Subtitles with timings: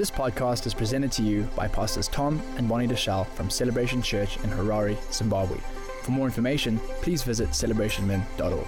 [0.00, 4.38] This podcast is presented to you by Pastors Tom and Bonnie Deshazo from Celebration Church
[4.38, 5.58] in Harare, Zimbabwe.
[6.04, 8.66] For more information, please visit celebrationmen.org.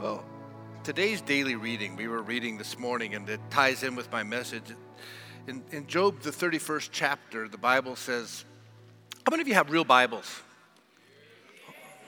[0.00, 0.24] Well,
[0.82, 4.72] today's daily reading, we were reading this morning, and it ties in with my message.
[5.46, 8.46] In, in Job, the 31st chapter, the Bible says,
[9.26, 10.40] How many of you have real Bibles?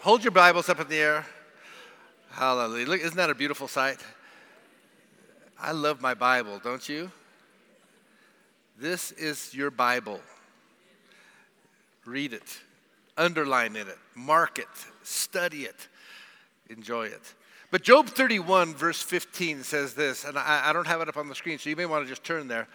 [0.01, 1.27] Hold your Bibles up in the air.
[2.31, 2.87] Hallelujah.
[2.87, 3.99] Look, isn't that a beautiful sight?
[5.59, 7.11] I love my Bible, don't you?
[8.79, 10.21] This is your Bible.
[12.05, 12.59] Read it,
[13.17, 14.69] underline in it, mark it,
[15.03, 15.89] study it,
[16.69, 17.35] enjoy it.
[17.71, 21.29] But Job 31, verse 15 says this, and I, I don't have it up on
[21.29, 22.69] the screen, so you may want to just turn there.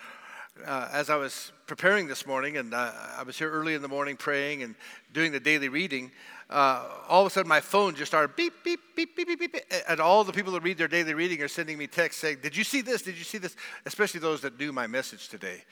[0.65, 3.87] Uh, as I was preparing this morning, and uh, I was here early in the
[3.87, 4.75] morning praying and
[5.13, 6.11] doing the daily reading,
[6.51, 9.55] uh, all of a sudden my phone just started beep, beep, beep, beep, beep, beep.
[9.87, 12.57] And all the people that read their daily reading are sending me texts saying, Did
[12.57, 13.01] you see this?
[13.01, 13.55] Did you see this?
[13.85, 15.63] Especially those that knew my message today.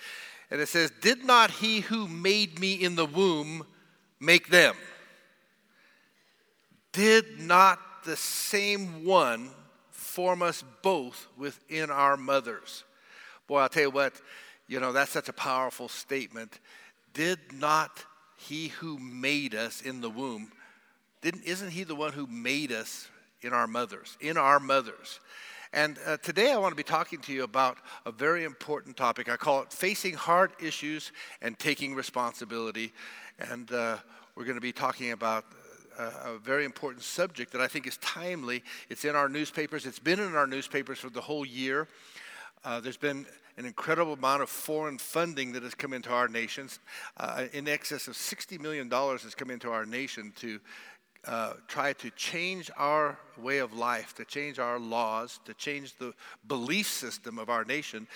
[0.50, 3.66] And it says, Did not he who made me in the womb
[4.22, 4.76] make them?
[6.94, 9.50] Did not the same one
[9.92, 12.86] form us both within our mothers?
[13.48, 14.14] Boy, I'll tell you what,
[14.68, 16.60] you know, that's such a powerful statement.
[17.14, 18.06] Did not
[18.38, 20.52] he who made us in the womb
[21.22, 23.10] didn't, isn't he the one who made us
[23.42, 25.20] in our mothers, in our mothers?
[25.72, 29.30] And uh, today I want to be talking to you about a very important topic.
[29.30, 32.92] I call it facing hard issues and taking responsibility.
[33.38, 33.98] And uh,
[34.36, 35.46] we're going to be talking about
[36.00, 38.64] a, a very important subject that I think is timely.
[38.90, 41.88] It's in our newspapers, it's been in our newspapers for the whole year.
[42.64, 43.26] Uh, there's been
[43.58, 46.80] an incredible amount of foreign funding that has come into our nations.
[47.18, 50.60] Uh, in excess of $60 million has come into our nation to
[51.26, 56.14] uh, try to change our way of life, to change our laws, to change the
[56.48, 58.08] belief system of our nation.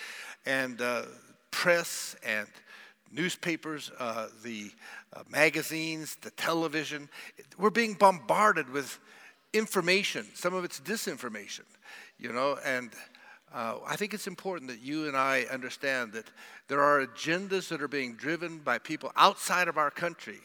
[0.46, 1.02] And uh,
[1.50, 2.48] press and
[3.12, 4.70] newspapers, uh, the
[5.12, 7.08] uh, magazines, the television,
[7.58, 8.98] we're being bombarded with
[9.52, 10.26] information.
[10.34, 11.64] Some of it's disinformation,
[12.18, 12.90] you know, and
[13.52, 16.26] uh, I think it's important that you and I understand that
[16.66, 20.40] there are agendas that are being driven by people outside of our country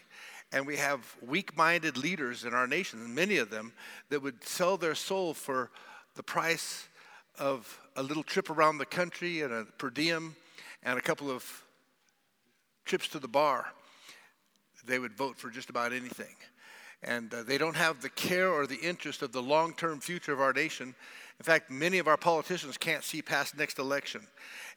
[0.51, 3.73] and we have weak minded leaders in our nation, many of them,
[4.09, 5.69] that would sell their soul for
[6.15, 6.87] the price
[7.37, 10.35] of a little trip around the country and a per diem
[10.83, 11.63] and a couple of
[12.85, 13.67] trips to the bar.
[14.85, 16.35] They would vote for just about anything.
[17.03, 20.33] And uh, they don't have the care or the interest of the long term future
[20.33, 20.95] of our nation.
[21.39, 24.27] In fact, many of our politicians can't see past next election.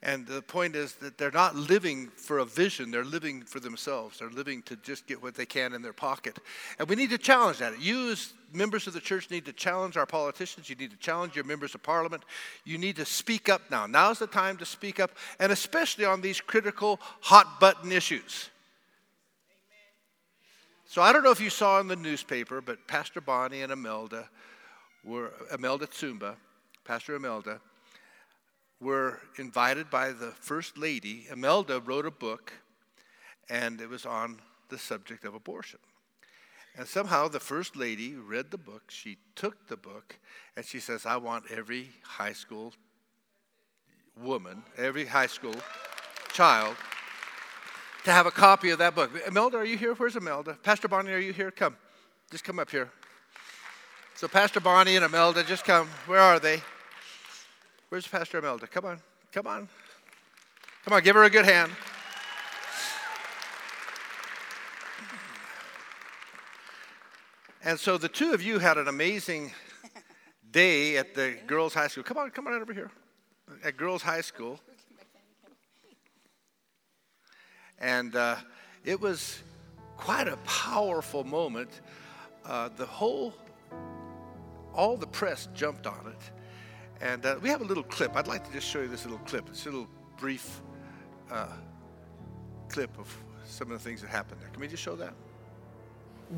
[0.00, 4.21] And the point is that they're not living for a vision, they're living for themselves.
[4.21, 6.39] They're living to just get what they can in their pocket.
[6.78, 7.81] And we need to challenge that.
[7.81, 10.71] You, as members of the church, need to challenge our politicians.
[10.71, 12.23] You need to challenge your members of parliament.
[12.65, 13.87] You need to speak up now.
[13.87, 18.50] Now's the time to speak up, and especially on these critical, hot button issues.
[20.87, 24.29] So I don't know if you saw in the newspaper, but Pastor Bonnie and Imelda
[25.05, 26.37] were, Imelda Tsumba,
[26.84, 27.60] Pastor Imelda,
[28.81, 31.26] were invited by the First Lady.
[31.31, 32.53] Imelda wrote a book,
[33.48, 35.78] and it was on the subject of abortion.
[36.76, 40.16] And somehow the First Lady read the book, she took the book,
[40.56, 42.72] and she says, I want every high school
[44.20, 45.54] woman, every high school
[46.32, 46.76] child
[48.04, 49.10] to have a copy of that book.
[49.26, 49.94] Imelda, are you here?
[49.94, 50.59] Where's Imelda?
[50.62, 51.50] Pastor Bonnie, are you here?
[51.50, 51.76] Come.
[52.31, 52.91] Just come up here.
[54.22, 55.88] So, Pastor Bonnie and Imelda, just come.
[56.06, 56.62] Where are they?
[57.88, 58.69] Where's Pastor Imelda?
[58.69, 59.00] Come on.
[59.33, 59.69] Come on.
[60.84, 61.72] Come on, give her a good hand.
[67.65, 69.50] And so the two of you had an amazing
[70.53, 72.05] day at the girls' high school.
[72.05, 72.93] Come on, come on over here.
[73.65, 74.61] At girls' high school.
[77.81, 78.37] And uh,
[78.84, 79.41] it was
[79.97, 81.81] quite a powerful moment.
[82.44, 83.34] Uh, the whole,
[84.75, 86.31] all the press jumped on it.
[87.00, 88.16] And uh, we have a little clip.
[88.16, 89.49] I'd like to just show you this little clip.
[89.49, 90.61] It's a little brief
[91.31, 91.49] uh,
[92.69, 93.12] clip of
[93.44, 94.49] some of the things that happened there.
[94.50, 95.14] Can we just show that?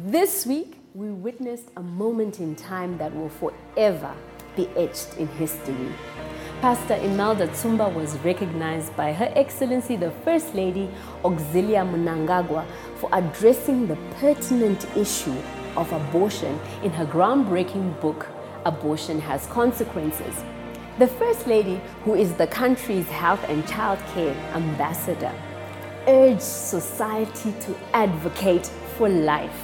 [0.07, 4.15] This week, we witnessed a moment in time that will forever
[4.57, 5.93] be etched in history.
[6.61, 10.89] Pastor Imelda Tsumba was recognized by Her Excellency the First Lady
[11.23, 12.65] Auxilia Mnangagwa
[12.97, 15.37] for addressing the pertinent issue
[15.77, 18.27] of abortion in her groundbreaking book,
[18.65, 20.43] Abortion Has Consequences.
[20.99, 25.33] The First Lady, who is the country's health and child care ambassador,
[26.07, 28.67] urged society to advocate
[28.97, 29.61] for life,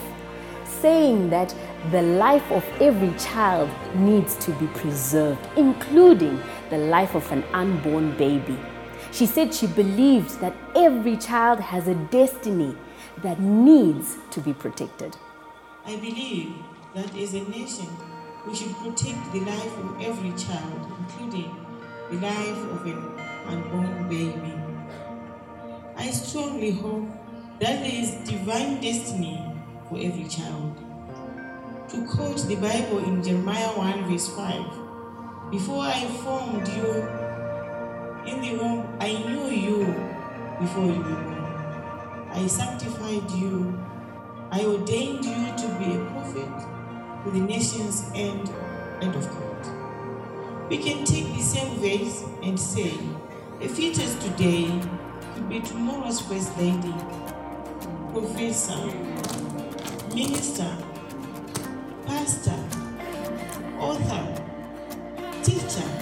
[0.64, 1.54] saying that
[1.92, 8.16] the life of every child needs to be preserved, including the life of an unborn
[8.16, 8.58] baby.
[9.12, 12.76] She said she believed that every child has a destiny
[13.22, 15.16] that needs to be protected.
[15.86, 16.54] I believe
[16.94, 17.88] that as a nation,
[18.46, 21.54] we should protect the life of every child, including
[22.10, 22.98] the life of an
[23.46, 24.54] unborn baby.
[25.96, 27.08] I strongly hope
[27.60, 29.44] that there is divine destiny
[29.88, 30.76] for every child.
[31.90, 37.20] To quote the Bible in Jeremiah 1 verse 5, Before I formed you
[38.26, 39.84] in the womb, I knew you
[40.58, 42.30] before you were born.
[42.32, 43.78] I sanctified you.
[44.50, 46.69] I ordained you to be a prophet
[47.24, 48.48] to the nations and
[49.02, 50.68] end of quote.
[50.68, 52.92] We can take the same verse and say,
[53.60, 54.80] a fetus today
[55.34, 56.94] could be tomorrow's first lady,
[58.12, 58.86] professor,
[60.14, 60.76] minister,
[62.06, 62.58] pastor,
[63.78, 64.42] author,
[65.42, 66.00] teacher,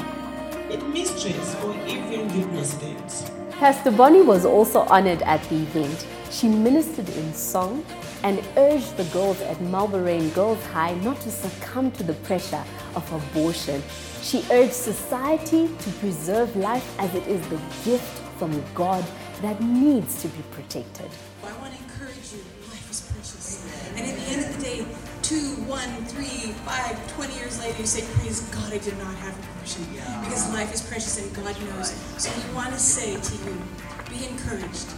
[0.92, 3.30] mistress, or even the president.
[3.52, 6.06] Pastor Bonnie was also honored at the event.
[6.30, 7.84] She ministered in song
[8.24, 12.62] and urged the girls at Mabelreign Girls High not to succumb to the pressure
[12.94, 13.82] of abortion.
[14.22, 19.04] She urged society to preserve life as it is the gift from God
[19.42, 21.10] that needs to be protected.
[21.42, 23.92] I want to encourage you, life is precious.
[23.96, 24.86] And at the end of the day,
[25.22, 29.38] two, one, three, five, twenty years later, you say, Praise God, I did not have
[29.38, 29.84] abortion.
[30.24, 31.90] Because life is precious and God knows.
[32.18, 33.62] So we want to say to you,
[34.10, 34.88] be encouraged.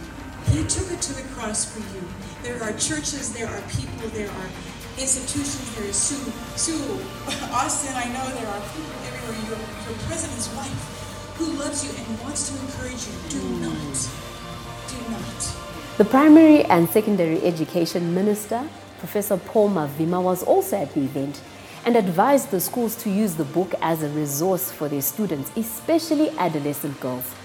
[0.49, 2.03] He took it to the cross for you.
[2.43, 4.49] There are churches, there are people, there are
[4.97, 6.73] institutions, there is Sue, Sue,
[7.53, 12.19] Austin, I know there are people everywhere, your, your president's wife, who loves you and
[12.21, 13.13] wants to encourage you.
[13.29, 13.61] Do mm.
[13.61, 14.09] not,
[14.89, 15.97] do not.
[15.99, 18.67] The primary and secondary education minister,
[18.97, 21.41] Professor Paul Mavima, was also at the event
[21.85, 26.31] and advised the schools to use the book as a resource for their students, especially
[26.39, 27.35] adolescent girls.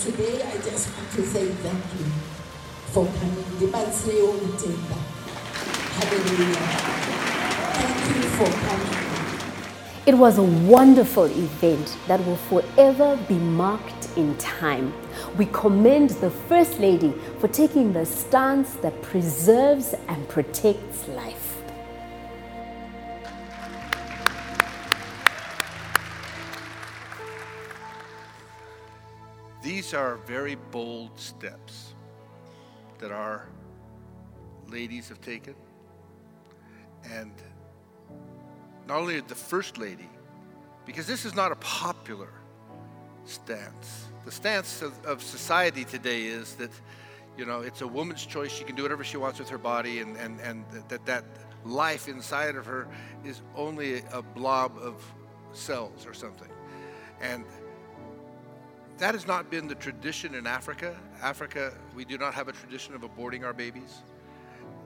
[0.00, 2.31] Today, I just want to say thank you
[2.92, 3.72] for coming.
[5.96, 6.54] Hallelujah.
[7.72, 9.02] Thank you for coming.
[10.04, 14.92] It was a wonderful event that will forever be marked in time.
[15.38, 21.56] We commend the First Lady for taking the stance that preserves and protects life.
[29.62, 31.81] These are very bold steps
[33.02, 33.48] that our
[34.68, 35.54] ladies have taken.
[37.04, 37.32] And
[38.86, 40.08] not only the First Lady,
[40.86, 42.30] because this is not a popular
[43.24, 44.06] stance.
[44.24, 46.70] The stance of, of society today is that,
[47.36, 48.52] you know, it's a woman's choice.
[48.52, 51.24] She can do whatever she wants with her body, and, and, and that, that
[51.64, 52.86] life inside of her
[53.24, 55.02] is only a blob of
[55.52, 56.48] cells or something.
[57.20, 57.44] And
[58.98, 60.96] that has not been the tradition in Africa.
[61.20, 64.02] Africa, we do not have a tradition of aborting our babies.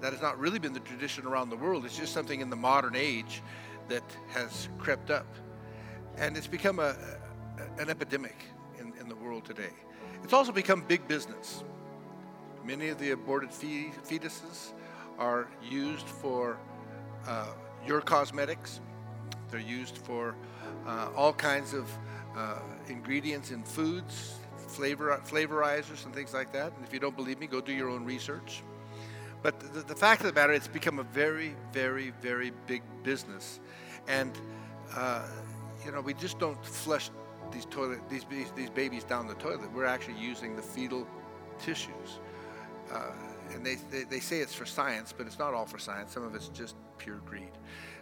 [0.01, 1.85] That has not really been the tradition around the world.
[1.85, 3.43] It's just something in the modern age
[3.89, 5.27] that has crept up.
[6.17, 6.95] And it's become a,
[7.79, 8.37] an epidemic
[8.79, 9.73] in, in the world today.
[10.23, 11.63] It's also become big business.
[12.65, 14.73] Many of the aborted fetuses
[15.19, 16.59] are used for
[17.27, 17.47] uh,
[17.87, 18.81] your cosmetics.
[19.51, 20.35] They're used for
[20.87, 21.89] uh, all kinds of
[22.37, 24.35] uh, ingredients in foods,
[24.69, 26.73] flavor, flavorizers, and things like that.
[26.77, 28.63] And if you don't believe me, go do your own research.
[29.43, 33.61] But the, the fact of the matter, it's become a very, very, very big business.
[34.09, 34.33] And,
[34.95, 35.27] uh,
[35.85, 37.11] you know, we just don't flush
[37.53, 38.25] these, toilet, these,
[38.57, 39.73] these babies down the toilet.
[39.73, 41.07] We're actually using the fetal
[41.61, 42.19] tissues.
[42.93, 43.13] Uh,
[43.55, 46.13] and they, they, they say it's for science, but it's not all for science.
[46.13, 47.53] Some of it's just pure greed.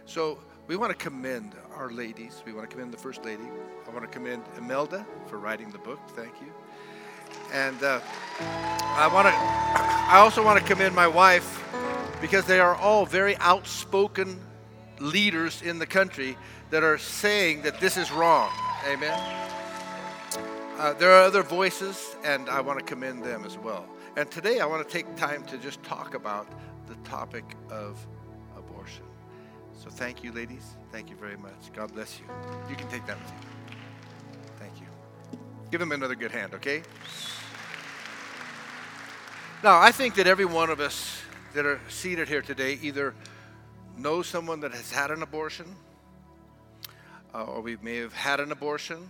[0.05, 2.43] So we want to commend our ladies.
[2.45, 3.43] We want to commend the First Lady.
[3.87, 5.99] I want to commend Imelda for writing the book.
[6.09, 6.53] Thank you.
[7.51, 7.99] And uh,
[8.39, 9.33] I want to.
[9.33, 11.63] I also want to commend my wife
[12.21, 14.39] because they are all very outspoken
[14.99, 16.37] leaders in the country
[16.69, 18.51] that are saying that this is wrong.
[18.87, 19.19] Amen.
[20.77, 23.85] Uh, there are other voices, and I want to commend them as well.
[24.17, 26.47] And today I want to take time to just talk about
[26.87, 28.05] the topic of.
[29.77, 30.75] So thank you, ladies.
[30.91, 31.71] Thank you very much.
[31.75, 32.25] God bless you.
[32.69, 33.77] You can take that with you.
[34.57, 34.87] Thank you.
[35.71, 36.81] Give them another good hand, okay?
[39.63, 41.21] Now, I think that every one of us
[41.53, 43.13] that are seated here today either
[43.97, 45.75] know someone that has had an abortion,
[47.33, 49.07] uh, or we may have had an abortion.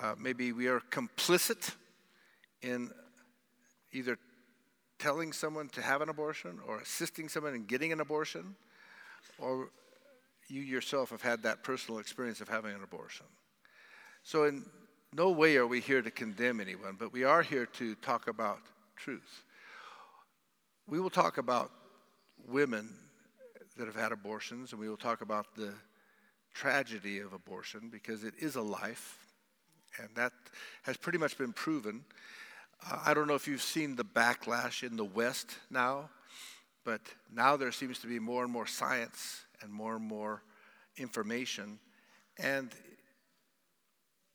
[0.00, 1.74] Uh, maybe we are complicit
[2.62, 2.90] in
[3.92, 4.18] either
[4.98, 8.54] telling someone to have an abortion or assisting someone in getting an abortion
[9.38, 9.70] or
[10.48, 13.26] you yourself have had that personal experience of having an abortion.
[14.22, 14.64] So, in
[15.14, 18.60] no way are we here to condemn anyone, but we are here to talk about
[18.96, 19.44] truth.
[20.86, 21.70] We will talk about
[22.48, 22.88] women
[23.76, 25.72] that have had abortions, and we will talk about the
[26.54, 29.18] tragedy of abortion because it is a life,
[29.98, 30.32] and that
[30.82, 32.04] has pretty much been proven.
[32.90, 36.10] Uh, I don't know if you've seen the backlash in the West now,
[36.84, 37.00] but
[37.32, 40.42] now there seems to be more and more science and more and more
[40.96, 41.78] information,
[42.38, 42.70] and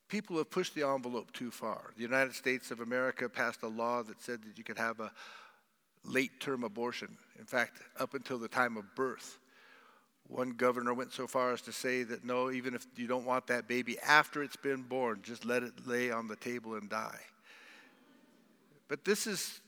[0.08, 1.92] people have pushed the envelope too far.
[1.96, 5.12] The United States of America passed a law that said that you could have a
[6.04, 7.18] late term abortion.
[7.38, 9.38] In fact, up until the time of birth.
[10.30, 13.48] One governor went so far as to say that no, even if you don't want
[13.48, 17.20] that baby after it's been born, just let it lay on the table and die.
[18.89, 19.62] But this is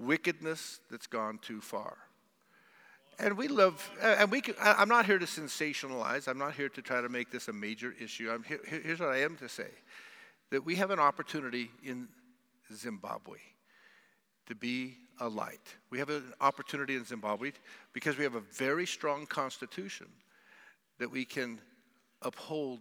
[0.00, 1.96] wickedness that's gone too far.
[3.18, 6.26] And we love, and we can, I'm not here to sensationalize.
[6.26, 8.30] I'm not here to try to make this a major issue.
[8.30, 9.68] I'm here, here's what I am to say
[10.50, 12.08] that we have an opportunity in
[12.74, 13.38] Zimbabwe
[14.46, 15.76] to be a light.
[15.90, 17.52] We have an opportunity in Zimbabwe
[17.92, 20.08] because we have a very strong constitution
[20.98, 21.60] that we can
[22.22, 22.80] uphold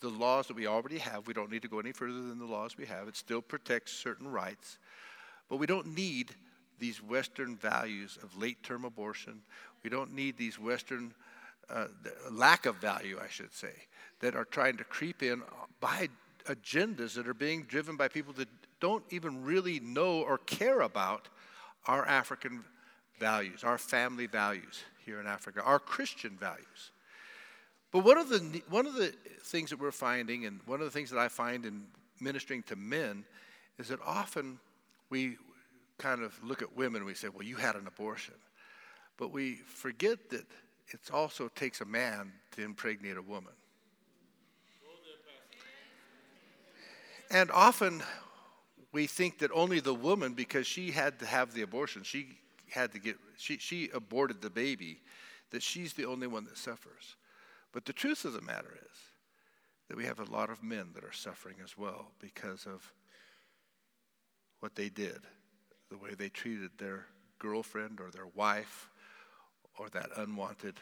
[0.00, 1.26] the laws that we already have.
[1.26, 3.06] We don't need to go any further than the laws we have.
[3.06, 4.78] It still protects certain rights.
[5.48, 6.34] But we don't need
[6.78, 9.42] these Western values of late term abortion.
[9.82, 11.14] We don't need these Western
[11.70, 11.86] uh,
[12.30, 13.72] lack of value, I should say,
[14.20, 15.42] that are trying to creep in
[15.80, 16.08] by
[16.46, 18.48] agendas that are being driven by people that
[18.80, 21.28] don't even really know or care about
[21.86, 22.64] our African
[23.18, 26.92] values, our family values here in Africa, our Christian values.
[27.92, 29.14] But one of the one of the
[29.44, 31.84] things that we're finding, and one of the things that I find in
[32.20, 33.24] ministering to men,
[33.78, 34.58] is that often
[35.10, 35.36] we
[35.98, 38.34] kind of look at women we say, "Well, you had an abortion,"
[39.16, 40.46] but we forget that
[40.88, 43.52] it also takes a man to impregnate a woman.
[47.30, 48.02] And often
[48.92, 52.38] we think that only the woman, because she had to have the abortion, she
[52.70, 55.00] had to get, she, she aborted the baby,
[55.50, 57.16] that she's the only one that suffers.
[57.72, 58.96] But the truth of the matter is
[59.88, 62.92] that we have a lot of men that are suffering as well because of
[64.60, 65.18] what they did,
[65.94, 67.06] the way they treated their
[67.38, 68.90] girlfriend or their wife
[69.78, 70.74] or that unwanted,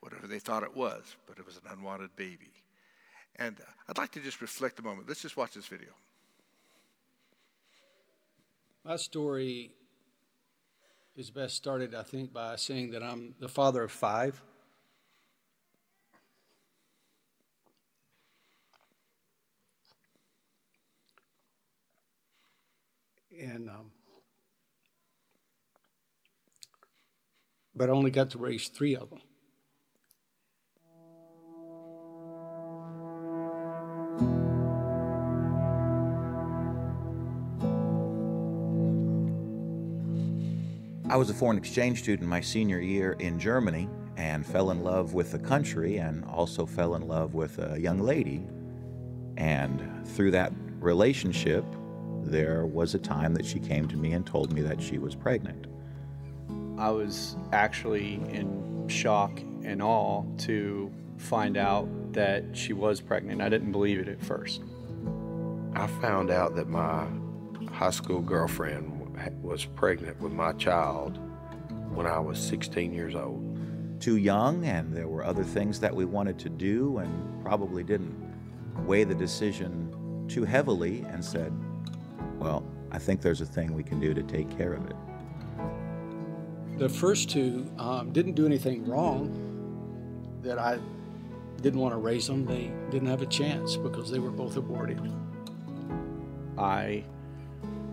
[0.00, 2.50] whatever they thought it was, but it was an unwanted baby.
[3.36, 3.56] And
[3.88, 5.06] I'd like to just reflect a moment.
[5.06, 5.90] Let's just watch this video.
[8.84, 9.70] My story
[11.14, 14.42] is best started, I think, by saying that I'm the father of five.
[23.38, 23.92] And, um,
[27.76, 29.20] but I only got to raise three of them.
[41.08, 45.14] I was a foreign exchange student my senior year in Germany and fell in love
[45.14, 48.42] with the country and also fell in love with a young lady.
[49.36, 51.64] And through that relationship,
[52.22, 55.14] there was a time that she came to me and told me that she was
[55.14, 55.68] pregnant.
[56.78, 63.40] I was actually in shock and awe to find out that she was pregnant.
[63.40, 64.62] I didn't believe it at first.
[65.74, 67.06] I found out that my
[67.72, 68.92] high school girlfriend
[69.42, 71.18] was pregnant with my child
[71.94, 73.42] when I was 16 years old.
[74.00, 78.14] Too young, and there were other things that we wanted to do, and probably didn't
[78.84, 81.52] weigh the decision too heavily and said,
[82.38, 84.96] Well, I think there's a thing we can do to take care of it.
[86.76, 90.78] The first two um, didn't do anything wrong that I
[91.62, 92.44] didn't want to raise them.
[92.44, 95.00] They didn't have a chance because they were both aborted.
[96.58, 97.02] I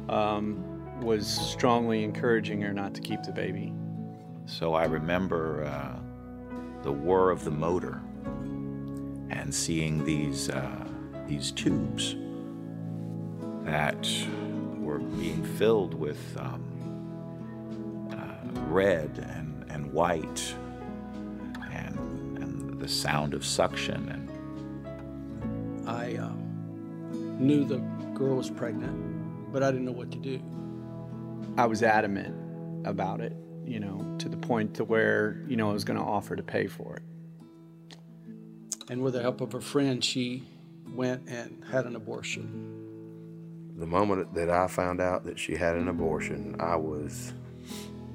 [0.10, 3.74] um, was strongly encouraging her not to keep the baby.
[4.46, 6.00] So I remember uh,
[6.84, 8.02] the whir of the motor
[9.30, 10.88] and seeing these uh,
[11.28, 12.18] these tubes
[13.64, 14.10] that
[14.80, 16.73] were being filled with um,
[18.74, 20.56] red and, and white
[21.72, 24.24] and, and the sound of suction and
[25.88, 26.44] I um,
[27.40, 27.78] knew the
[28.14, 30.42] girl was pregnant, but I didn't know what to do.
[31.58, 35.74] I was adamant about it, you know, to the point to where, you know, I
[35.74, 37.98] was going to offer to pay for it.
[38.90, 40.44] And with the help of a friend, she
[40.94, 42.80] went and had an abortion.
[43.78, 47.34] The moment that I found out that she had an abortion, I was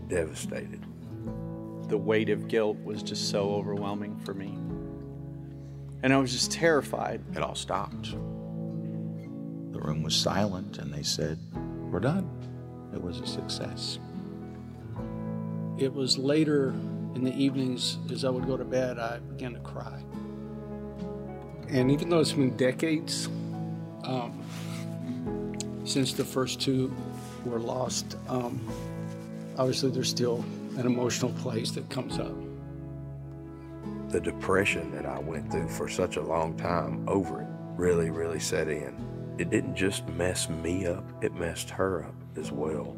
[0.09, 0.85] devastated.
[1.89, 4.59] The weight of guilt was just so overwhelming for me.
[6.03, 7.23] And I was just terrified.
[7.35, 8.13] It all stopped.
[8.13, 11.39] The room was silent, and they said,
[11.91, 12.29] We're done.
[12.93, 13.99] It was a success.
[15.79, 16.75] It was later
[17.15, 20.03] in the evenings as I would go to bed, I began to cry.
[21.69, 23.29] And even though it's been decades
[24.05, 24.43] um,
[25.85, 26.95] since the first two
[27.45, 28.61] were lost, um,
[29.59, 30.45] obviously there's still
[30.77, 32.35] an emotional place that comes up.
[34.11, 38.41] The depression that I went through for such a long time over it really, really
[38.41, 38.95] set in.
[39.39, 42.97] It didn't just mess me up, it messed her up as well.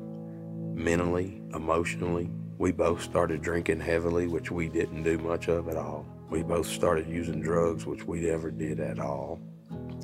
[0.75, 6.07] Mentally, emotionally, we both started drinking heavily, which we didn't do much of at all.
[6.31, 9.41] We both started using drugs, which we never did at all.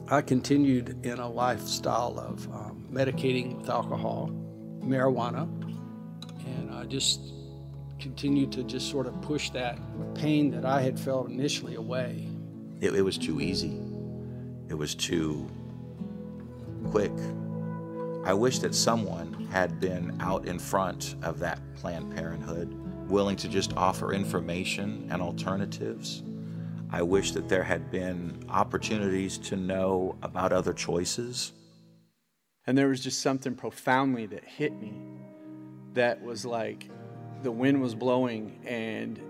[0.08, 4.30] I continued in a lifestyle of um, medicating with alcohol,
[4.80, 5.48] marijuana,
[6.76, 7.20] and I just
[7.98, 9.78] continued to just sort of push that
[10.14, 12.28] pain that I had felt initially away.
[12.80, 13.80] It, it was too easy.
[14.68, 15.48] It was too
[16.90, 17.12] quick.
[18.24, 22.74] I wish that someone had been out in front of that Planned Parenthood
[23.08, 26.22] willing to just offer information and alternatives.
[26.90, 31.52] I wish that there had been opportunities to know about other choices.
[32.66, 35.15] And there was just something profoundly that hit me
[35.96, 36.88] that was like
[37.42, 39.20] the wind was blowing and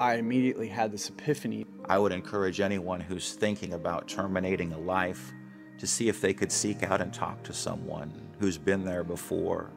[0.00, 1.64] I immediately had this epiphany.
[1.84, 5.32] I would encourage anyone who's thinking about terminating a life
[5.78, 9.70] to see if they could seek out and talk to someone who's been there before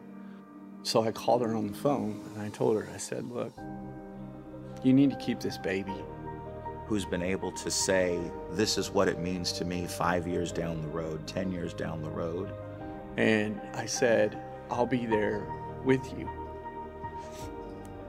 [0.87, 3.51] so I called her on the phone and I told her, I said, Look,
[4.83, 5.93] you need to keep this baby.
[6.85, 8.17] Who's been able to say,
[8.51, 12.01] This is what it means to me five years down the road, 10 years down
[12.01, 12.53] the road?
[13.17, 15.45] And I said, I'll be there
[15.83, 16.29] with you,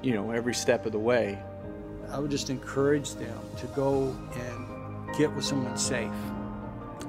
[0.02, 1.38] you know, every step of the way.
[2.10, 6.12] I would just encourage them to go and get with someone safe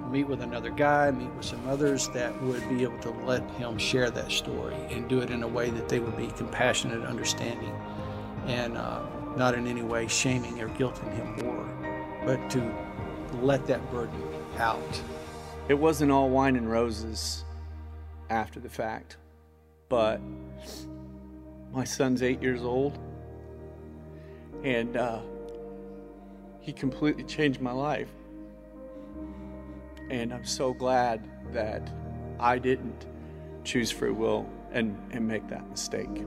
[0.10, 3.78] meet with another guy, meet with some others that would be able to let him
[3.78, 7.74] share that story and do it in a way that they would be compassionate, understanding,
[8.48, 9.02] and uh,
[9.36, 11.70] not in any way shaming or guilting him more,
[12.26, 12.74] but to
[13.42, 14.22] let that burden
[14.58, 15.02] out.
[15.68, 17.46] It wasn't all wine and roses
[18.30, 19.18] after the fact,
[19.88, 20.20] but
[21.72, 22.98] my son's eight years old,
[24.64, 25.20] and uh,
[26.60, 28.10] he completely changed my life.
[30.10, 31.92] And I'm so glad that
[32.40, 33.06] I didn't
[33.64, 36.26] choose free will and, and make that mistake.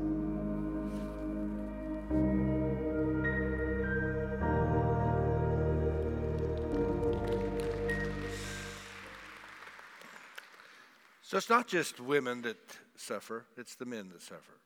[11.23, 12.59] So it's not just women that
[12.95, 14.62] suffer, it's the men that suffer.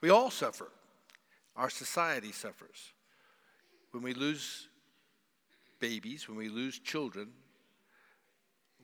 [0.00, 0.68] We all suffer.
[1.56, 2.92] Our society suffers.
[3.90, 4.68] When we lose
[5.80, 7.28] babies, when we lose children,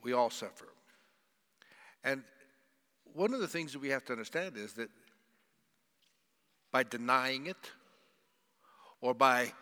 [0.03, 0.67] we all suffer.
[2.03, 2.23] And
[3.13, 4.89] one of the things that we have to understand is that
[6.71, 7.71] by denying it
[8.99, 9.53] or by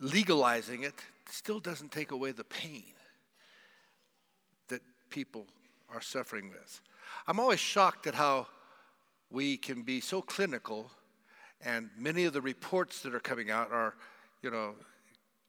[0.00, 0.94] legalizing it,
[1.26, 2.94] it still doesn't take away the pain
[4.68, 5.46] that people
[5.92, 6.80] are suffering with.
[7.26, 8.46] I'm always shocked at how
[9.30, 10.90] we can be so clinical,
[11.60, 13.94] and many of the reports that are coming out are,
[14.42, 14.74] you know,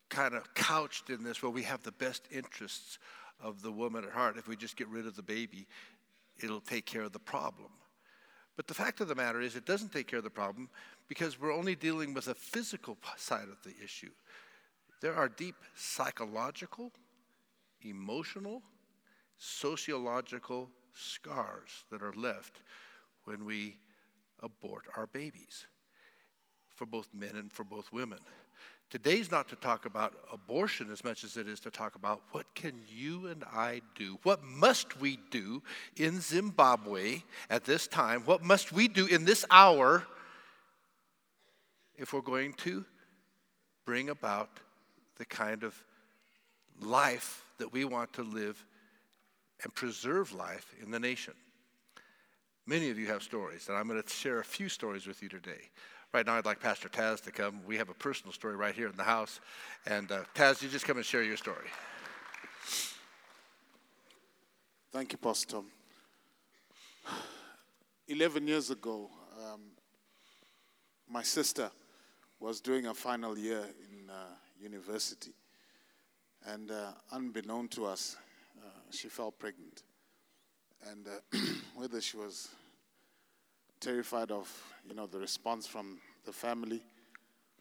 [0.09, 2.97] kind of couched in this where we have the best interests
[3.41, 4.37] of the woman at heart.
[4.37, 5.67] If we just get rid of the baby,
[6.43, 7.69] it'll take care of the problem.
[8.55, 10.69] But the fact of the matter is, it doesn't take care of the problem
[11.07, 14.11] because we're only dealing with a physical side of the issue.
[15.01, 16.91] There are deep psychological,
[17.81, 18.61] emotional,
[19.37, 22.61] sociological scars that are left
[23.25, 23.77] when we
[24.41, 25.65] abort our babies
[26.75, 28.19] for both men and for both women.
[28.89, 32.47] Today's not to talk about abortion as much as it is to talk about what
[32.55, 34.17] can you and I do?
[34.23, 35.61] What must we do
[35.95, 38.21] in Zimbabwe at this time?
[38.21, 40.03] What must we do in this hour
[41.97, 42.83] if we're going to
[43.85, 44.49] bring about
[45.17, 45.75] the kind of
[46.81, 48.65] life that we want to live
[49.63, 51.33] and preserve life in the nation?
[52.69, 55.27] Many of you have stories, and I'm going to share a few stories with you
[55.27, 55.71] today.
[56.13, 57.61] Right now, I'd like Pastor Taz to come.
[57.65, 59.39] We have a personal story right here in the house.
[59.87, 61.65] And uh, Taz, you just come and share your story.
[64.91, 65.65] Thank you, Pastor Tom.
[68.07, 69.09] 11 years ago,
[69.51, 69.61] um,
[71.09, 71.71] my sister
[72.39, 74.13] was doing her final year in uh,
[74.61, 75.33] university.
[76.45, 78.15] And uh, unbeknown to us,
[78.59, 79.81] uh, she fell pregnant.
[80.87, 81.37] And uh,
[81.75, 82.49] whether she was
[83.79, 84.51] terrified of,
[84.87, 86.81] you know, the response from the family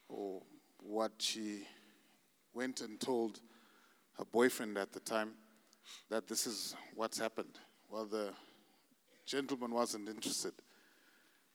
[0.09, 0.43] or
[0.83, 1.67] what she
[2.55, 3.41] went and told
[4.17, 5.31] her boyfriend at the time
[6.11, 7.59] that this is what's happened.
[7.89, 8.31] Well, the
[9.27, 10.53] gentleman wasn't interested,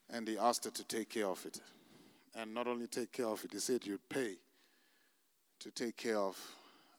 [0.10, 1.60] and he asked her to take care of it.
[2.36, 4.36] And not only take care of it, he said you'd pay
[5.60, 6.38] to take care of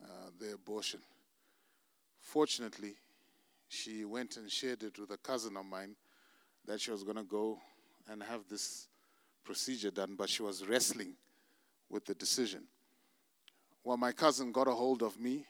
[0.03, 1.00] uh, the abortion.
[2.20, 2.94] Fortunately,
[3.68, 5.96] she went and shared it with a cousin of mine
[6.66, 7.59] that she was going to go
[8.09, 8.88] and have this
[9.44, 11.14] procedure done, but she was wrestling
[11.90, 12.64] with the decision.
[13.83, 15.44] Well, my cousin got a hold of me.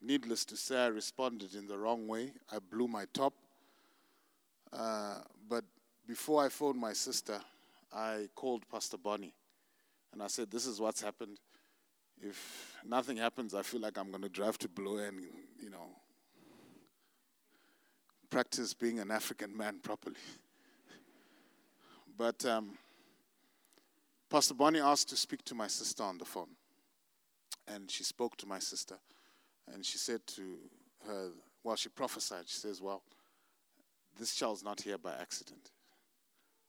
[0.00, 2.32] Needless to say, I responded in the wrong way.
[2.50, 3.34] I blew my top.
[4.72, 5.64] Uh, but
[6.08, 7.38] before I phoned my sister,
[7.92, 9.34] I called Pastor Bonnie
[10.12, 11.38] and I said, This is what's happened.
[12.20, 15.24] If nothing happens, I feel like I'm going to drive to Bloor and,
[15.60, 15.90] you know,
[18.32, 20.16] practice being an African man properly.
[22.16, 22.70] but um,
[24.30, 26.48] Pastor Bonnie asked to speak to my sister on the phone.
[27.68, 28.96] And she spoke to my sister.
[29.70, 30.56] And she said to
[31.06, 31.28] her,
[31.62, 32.44] well, she prophesied.
[32.46, 33.02] She says, Well,
[34.18, 35.70] this child's not here by accident.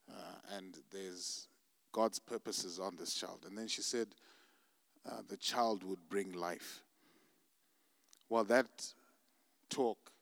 [0.09, 1.47] Uh, and there's
[1.93, 3.45] God's purposes on this child.
[3.47, 4.09] And then she said,
[5.09, 6.83] uh, The child would bring life.
[8.29, 8.67] Well, that
[9.69, 10.12] talk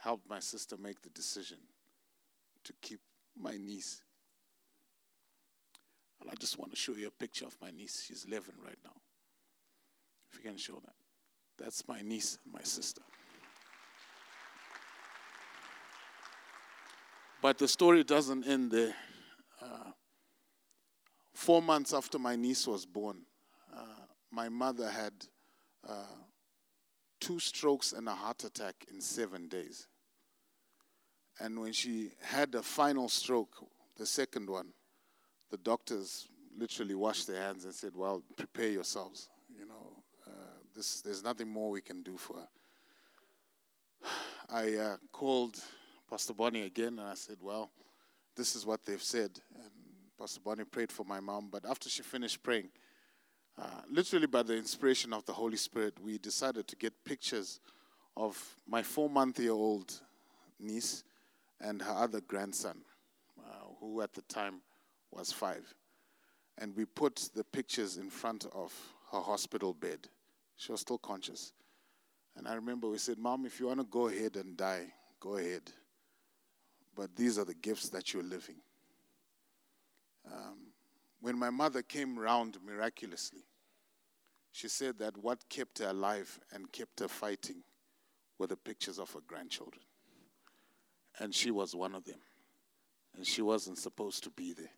[0.00, 1.58] helped my sister make the decision
[2.64, 3.00] to keep
[3.38, 4.02] my niece.
[6.20, 8.04] And I just want to show you a picture of my niece.
[8.06, 8.92] She's 11 right now.
[10.30, 10.94] If you can show that.
[11.58, 13.02] That's my niece and my sister.
[17.42, 18.94] But the story doesn't end there.
[19.60, 19.92] Uh,
[21.34, 23.22] four months after my niece was born,
[23.74, 25.12] uh, my mother had
[25.88, 26.04] uh,
[27.30, 29.86] two strokes and a heart attack in seven days.
[31.38, 33.54] And when she had a final stroke,
[33.96, 34.68] the second one,
[35.50, 39.28] the doctors literally washed their hands and said, Well, prepare yourselves.
[39.56, 40.30] You know, uh,
[40.74, 42.48] this, there's nothing more we can do for her.
[44.50, 45.56] I uh, called
[46.08, 47.70] Pastor Bonnie again and I said, Well,
[48.36, 49.30] this is what they've said.
[49.54, 49.70] And
[50.18, 51.48] Pastor Bonnie prayed for my mom.
[51.50, 52.70] But after she finished praying,
[53.58, 57.60] uh, literally by the inspiration of the Holy Spirit, we decided to get pictures
[58.16, 59.92] of my four month year old
[60.58, 61.04] niece
[61.60, 62.78] and her other grandson,
[63.38, 64.60] uh, who at the time
[65.10, 65.74] was five.
[66.58, 68.72] And we put the pictures in front of
[69.12, 70.08] her hospital bed.
[70.56, 71.52] She was still conscious.
[72.36, 75.36] And I remember we said, Mom, if you want to go ahead and die, go
[75.36, 75.62] ahead.
[76.94, 78.56] But these are the gifts that you're living.
[80.26, 80.69] Um,
[81.20, 83.44] when my mother came round miraculously,
[84.52, 87.62] she said that what kept her alive and kept her fighting
[88.38, 89.82] were the pictures of her grandchildren.
[91.18, 92.20] And she was one of them.
[93.16, 94.70] And she wasn't supposed to be there.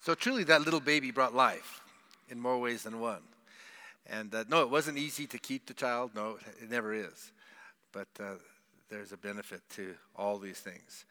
[0.00, 1.80] So truly, that little baby brought life
[2.28, 3.22] in more ways than one.
[4.06, 6.10] And uh, no, it wasn't easy to keep the child.
[6.14, 7.32] No, it never is.
[7.90, 8.34] But uh,
[8.90, 11.04] there's a benefit to all these things.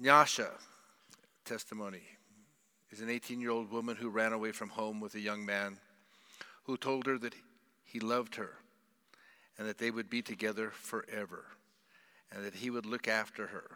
[0.00, 0.50] Nyasha
[1.44, 2.02] testimony
[2.90, 5.78] is an 18 year old woman who ran away from home with a young man
[6.64, 7.34] who told her that
[7.84, 8.58] he loved her
[9.58, 11.44] and that they would be together forever
[12.32, 13.70] and that he would look after her.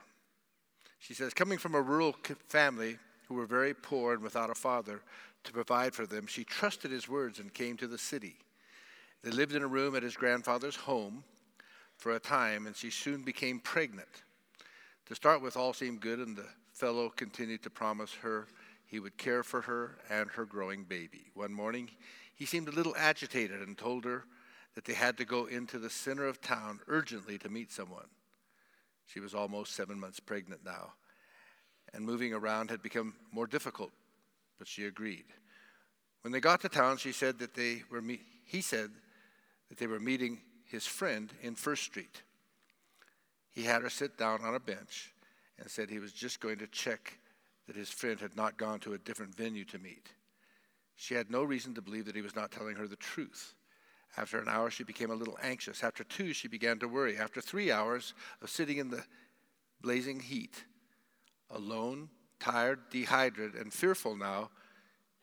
[0.99, 2.17] She says, coming from a rural
[2.49, 5.01] family who were very poor and without a father
[5.45, 8.37] to provide for them, she trusted his words and came to the city.
[9.23, 11.23] They lived in a room at his grandfather's home
[11.99, 14.09] for a time, and she soon became pregnant.
[15.07, 18.47] To start with, all seemed good, and the fellow continued to promise her
[18.87, 21.31] he would care for her and her growing baby.
[21.35, 21.91] One morning,
[22.35, 24.25] he seemed a little agitated and told her
[24.75, 28.07] that they had to go into the center of town urgently to meet someone.
[29.07, 30.93] She was almost seven months pregnant now,
[31.93, 33.91] and moving around had become more difficult,
[34.59, 35.25] but she agreed.
[36.23, 38.91] When they got to town, she said that they were me- he said
[39.69, 42.23] that they were meeting his friend in First Street.
[43.51, 45.13] He had her sit down on a bench
[45.59, 47.19] and said he was just going to check
[47.67, 50.09] that his friend had not gone to a different venue to meet.
[50.97, 53.55] She had no reason to believe that he was not telling her the truth.
[54.17, 55.85] After an hour, she became a little anxious.
[55.85, 57.17] After two, she began to worry.
[57.17, 59.05] After three hours of sitting in the
[59.81, 60.65] blazing heat,
[61.51, 62.09] alone,
[62.41, 64.51] tired, dehydrated, and fearful now,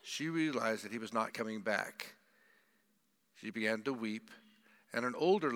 [0.02, 2.16] she realized that he was not coming back.
[3.42, 4.30] She began to weep,
[4.96, 5.52] and an older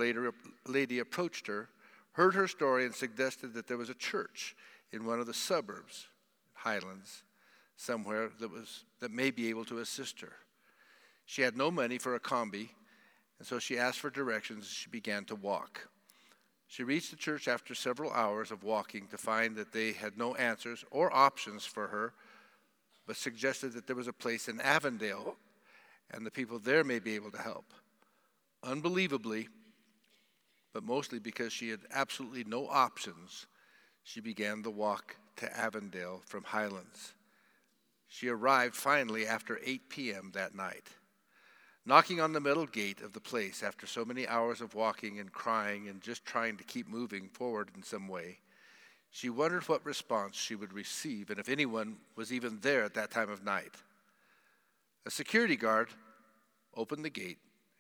[0.68, 1.70] lady approached her,
[2.12, 4.54] heard her story, and suggested that there was a church
[4.92, 6.08] in one of the suburbs,
[6.54, 7.24] Highlands,
[7.78, 10.34] somewhere that, was, that may be able to assist her.
[11.26, 12.68] She had no money for a combi,
[13.38, 15.88] and so she asked for directions she began to walk.
[16.68, 20.36] She reached the church after several hours of walking to find that they had no
[20.36, 22.12] answers or options for her,
[23.08, 25.38] but suggested that there was a place in Avondale
[26.12, 27.74] and the people there may be able to help.
[28.64, 29.48] Unbelievably,
[30.74, 33.48] but mostly because she had absolutely no options,
[34.04, 37.14] she began the walk to Avondale from Highlands.
[38.08, 40.32] She arrived finally after 8 p.m.
[40.34, 40.88] that night.
[41.86, 45.32] Knocking on the metal gate of the place after so many hours of walking and
[45.32, 48.40] crying and just trying to keep moving forward in some way,
[49.10, 53.10] she wondered what response she would receive and if anyone was even there at that
[53.10, 53.74] time of night.
[55.06, 55.90] A security guard
[56.76, 57.40] opened the gate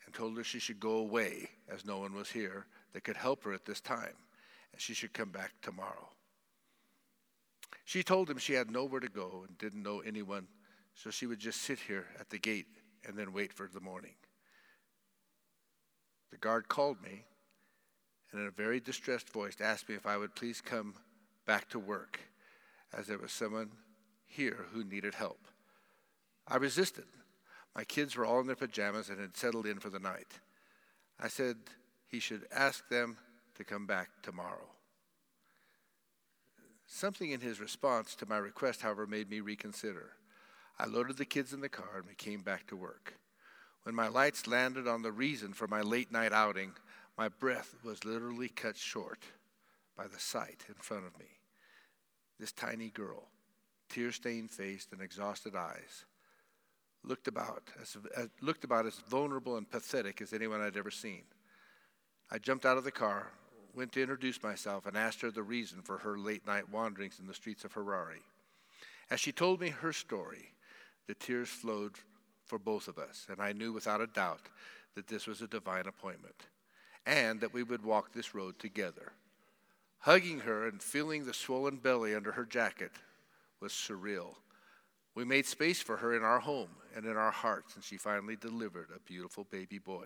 [0.09, 3.43] and told her she should go away as no one was here that could help
[3.43, 4.15] her at this time
[4.71, 6.09] and she should come back tomorrow.
[7.85, 10.47] She told him she had nowhere to go and didn't know anyone,
[10.95, 12.65] so she would just sit here at the gate
[13.07, 14.15] and then wait for the morning.
[16.31, 17.25] The guard called me
[18.31, 20.95] and, in a very distressed voice, asked me if I would please come
[21.45, 22.19] back to work,
[22.97, 23.69] as there was someone
[24.25, 25.47] here who needed help.
[26.47, 27.05] I resisted.
[27.79, 30.41] My kids were all in their pajamas and had settled in for the night.
[31.17, 31.55] I said
[32.09, 33.15] he should ask them
[33.55, 34.67] to come back tomorrow.
[36.85, 40.11] Something in his response to my request, however, made me reconsider.
[40.77, 43.13] I loaded the kids in the car and we came back to work.
[43.83, 46.73] When my lights landed on the reason for my late night outing,
[47.17, 49.23] my breath was literally cut short
[49.95, 51.27] by the sight in front of me.
[52.41, 53.29] This tiny girl,
[53.87, 56.03] tear stained face and exhausted eyes,
[57.03, 61.23] looked about as, as, looked about as vulnerable and pathetic as anyone I'd ever seen.
[62.31, 63.27] I jumped out of the car,
[63.73, 67.27] went to introduce myself and asked her the reason for her late night wanderings in
[67.27, 68.21] the streets of Harare.
[69.09, 70.51] As she told me her story,
[71.07, 71.93] the tears flowed
[72.45, 74.41] for both of us, and I knew without a doubt
[74.95, 76.47] that this was a divine appointment
[77.05, 79.13] and that we would walk this road together.
[79.99, 82.91] Hugging her and feeling the swollen belly under her jacket
[83.59, 84.35] was surreal.
[85.15, 88.35] We made space for her in our home and in our hearts, and she finally
[88.35, 90.05] delivered a beautiful baby boy,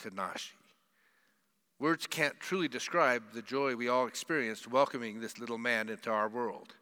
[0.00, 0.52] Tinashe.
[1.78, 6.28] Words can't truly describe the joy we all experienced welcoming this little man into our
[6.28, 6.74] world.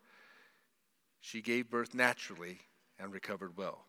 [1.21, 2.61] She gave birth naturally
[2.99, 3.87] and recovered well.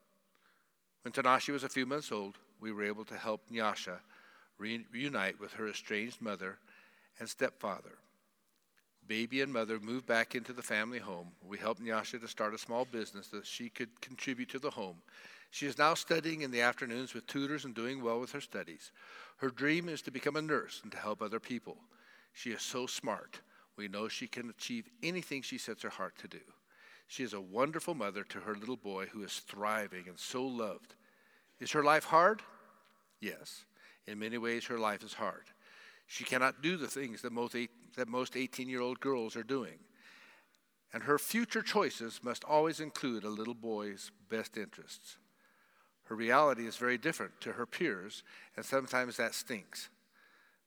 [1.03, 3.99] When Tinashe was a few months old, we were able to help Nyasha
[4.57, 6.57] reunite with her estranged mother
[7.19, 7.99] and stepfather.
[9.07, 11.27] Baby and mother moved back into the family home.
[11.47, 14.97] We helped Nyasha to start a small business that she could contribute to the home.
[15.51, 18.91] She is now studying in the afternoons with tutors and doing well with her studies.
[19.37, 21.77] Her dream is to become a nurse and to help other people.
[22.33, 23.41] She is so smart.
[23.77, 26.41] We know she can achieve anything she sets her heart to do.
[27.07, 30.95] She is a wonderful mother to her little boy who is thriving and so loved.
[31.59, 32.41] Is her life hard?
[33.21, 33.65] Yes.
[34.07, 35.43] In many ways, her life is hard.
[36.07, 39.43] She cannot do the things that most, eight, that most 18 year old girls are
[39.43, 39.79] doing.
[40.93, 45.17] And her future choices must always include a little boy's best interests.
[46.05, 48.23] Her reality is very different to her peers,
[48.55, 49.89] and sometimes that stinks.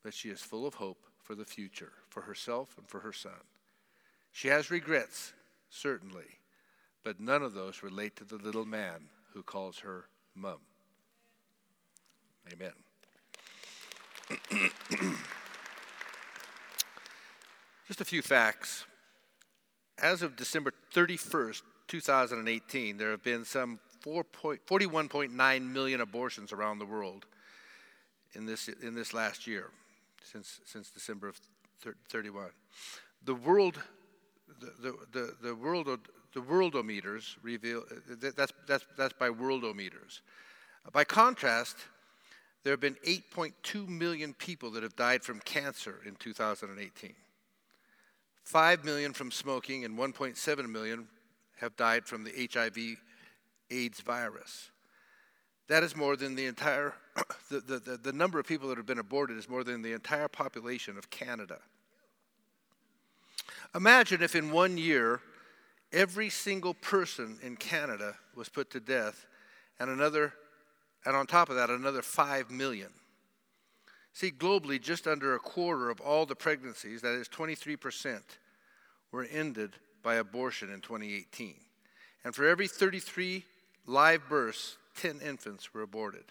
[0.02, 3.40] But she is full of hope for the future, for herself and for her son.
[4.32, 5.32] She has regrets,
[5.70, 6.40] certainly,
[7.04, 10.58] but none of those relate to the little man who calls her mum.
[12.52, 12.72] Amen.
[17.86, 18.84] Just a few facts.
[20.00, 27.26] As of December 31st, 2018, there have been some 41.9 million abortions around the world
[28.34, 29.70] in this, in this last year,
[30.22, 31.40] since, since December of
[32.10, 32.50] 31.
[33.24, 33.80] The world,
[34.60, 35.86] the, the, the, world,
[36.34, 37.84] the worldometers reveal,
[38.20, 40.20] that's, that's, that's by worldometers.
[40.92, 41.76] By contrast,
[42.64, 47.14] there have been 8.2 million people that have died from cancer in 2018.
[48.44, 51.06] 5 million from smoking and 1.7 million
[51.60, 52.96] have died from the HIV
[53.70, 54.70] AIDS virus.
[55.68, 56.94] That is more than the entire,
[57.50, 60.28] the, the, the, number of people that have been aborted is more than the entire
[60.28, 61.58] population of Canada.
[63.74, 65.20] Imagine if in one year,
[65.92, 69.26] every single person in Canada was put to death,
[69.78, 70.32] and another,
[71.04, 72.90] and on top of that, another 5 million.
[74.12, 78.20] See, globally, just under a quarter of all the pregnancies, that is 23%,
[79.12, 81.54] were ended by abortion in 2018.
[82.24, 83.44] And for every 33
[83.86, 86.24] live births, 10 infants were aborted.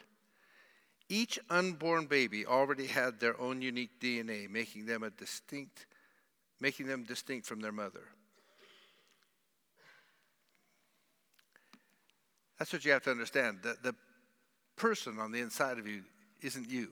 [1.10, 5.86] Each unborn baby already had their own unique DNA, making them a distinct,
[6.60, 8.04] making them distinct from their mother.
[12.60, 13.60] That's what you have to understand.
[13.64, 13.96] That the
[14.78, 16.04] person on the inside of you
[16.42, 16.90] isn't you.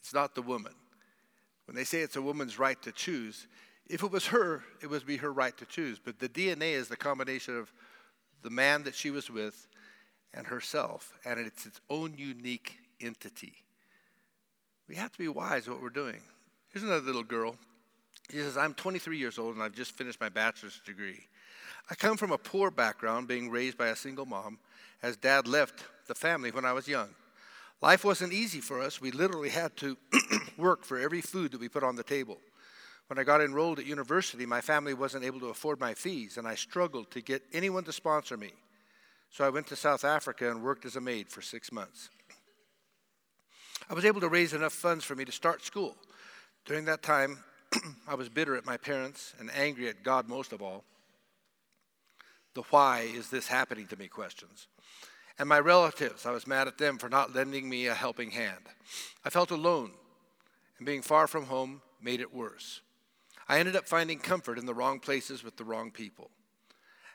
[0.00, 0.72] It's not the woman.
[1.66, 3.46] When they say it's a woman's right to choose,
[3.88, 5.98] if it was her, it would be her right to choose.
[6.02, 7.72] But the DNA is the combination of
[8.42, 9.68] the man that she was with
[10.34, 13.54] and herself, and it's its own unique entity.
[14.88, 16.20] We have to be wise what we're doing.
[16.70, 17.56] Here's another little girl.
[18.30, 21.20] She says, I'm 23 years old and I've just finished my bachelor's degree.
[21.90, 24.58] I come from a poor background, being raised by a single mom,
[25.02, 27.08] as dad left the family when I was young.
[27.80, 29.00] Life wasn't easy for us.
[29.00, 29.96] We literally had to
[30.56, 32.38] work for every food that we put on the table.
[33.08, 36.46] When I got enrolled at university, my family wasn't able to afford my fees, and
[36.46, 38.52] I struggled to get anyone to sponsor me.
[39.30, 42.08] So I went to South Africa and worked as a maid for six months.
[43.90, 45.96] I was able to raise enough funds for me to start school.
[46.64, 47.42] During that time,
[48.08, 50.84] I was bitter at my parents and angry at God most of all.
[52.54, 54.68] The why is this happening to me questions.
[55.38, 58.68] And my relatives, I was mad at them for not lending me a helping hand.
[59.24, 59.92] I felt alone,
[60.78, 62.80] and being far from home made it worse.
[63.48, 66.30] I ended up finding comfort in the wrong places with the wrong people.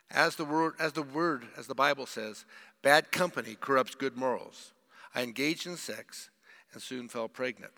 [0.10, 2.46] As the word, as the word, as the Bible says,
[2.82, 4.74] bad company corrupts good morals.
[5.14, 6.30] I engaged in sex
[6.74, 7.74] and soon fell pregnant.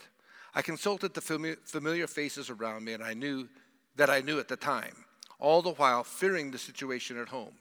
[0.56, 3.50] I consulted the familiar faces around me, and I knew
[3.96, 5.06] that I knew at the time,
[5.40, 7.54] all the while fearing the situation at home,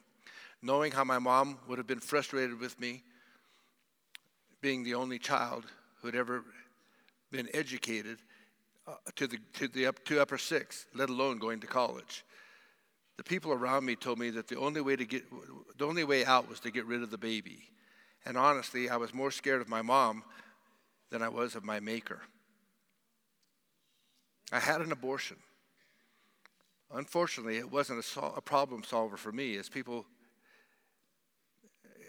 [0.62, 3.03] knowing how my mom would have been frustrated with me,
[4.61, 5.67] being the only child
[6.01, 6.45] who had ever
[7.31, 8.19] been educated
[8.87, 12.25] uh, to the to the up to upper six, let alone going to college.
[13.17, 15.25] The people around me told me that the only way to get
[15.77, 17.69] the only way out was to get rid of the baby.
[18.25, 20.25] And honestly, I was more scared of my mom
[21.11, 22.21] than I was of my maker.
[24.51, 25.37] I had an abortion.
[26.92, 30.07] Unfortunately, it wasn't a, sol- a, problem solver for me, as people.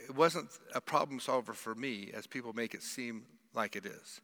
[0.08, 4.22] It wasn't a problem solver for me, as people make it seem like it is.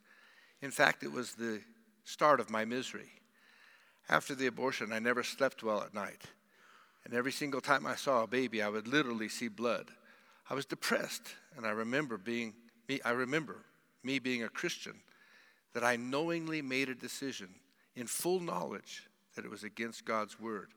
[0.62, 1.60] In fact, it was the
[2.04, 3.10] start of my misery.
[4.08, 6.22] After the abortion, I never slept well at night.
[7.04, 9.90] And every single time I saw a baby, I would literally see blood.
[10.48, 12.54] I was depressed, and I remember being
[12.88, 13.64] me, I remember
[14.02, 15.00] me being a Christian,
[15.74, 17.48] that I knowingly made a decision
[17.94, 19.02] in full knowledge
[19.36, 20.70] that it was against God's word.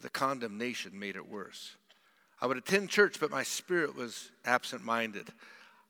[0.00, 1.76] The condemnation made it worse.
[2.40, 5.28] I would attend church, but my spirit was absent minded.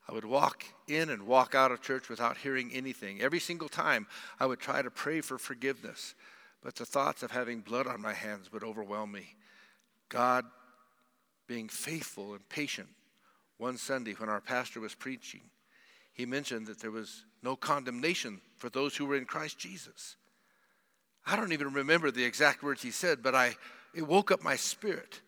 [0.09, 3.23] I would walk in and walk out of church without hearing anything.
[3.23, 4.07] Every single time,
[4.38, 6.14] I would try to pray for forgiveness,
[6.62, 9.35] but the thoughts of having blood on my hands would overwhelm me.
[10.11, 10.45] God,
[11.47, 12.88] being faithful and patient,
[13.57, 15.40] one Sunday when our pastor was preaching,
[16.12, 20.17] he mentioned that there was no condemnation for those who were in Christ Jesus.
[21.26, 23.56] I don't even remember the exact words he said, but I,
[23.94, 25.20] it woke up my spirit,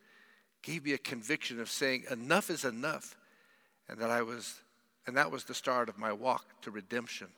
[0.62, 3.16] gave me a conviction of saying, enough is enough.
[3.88, 4.60] And that I was,
[5.06, 7.28] and that was the start of my walk to redemption.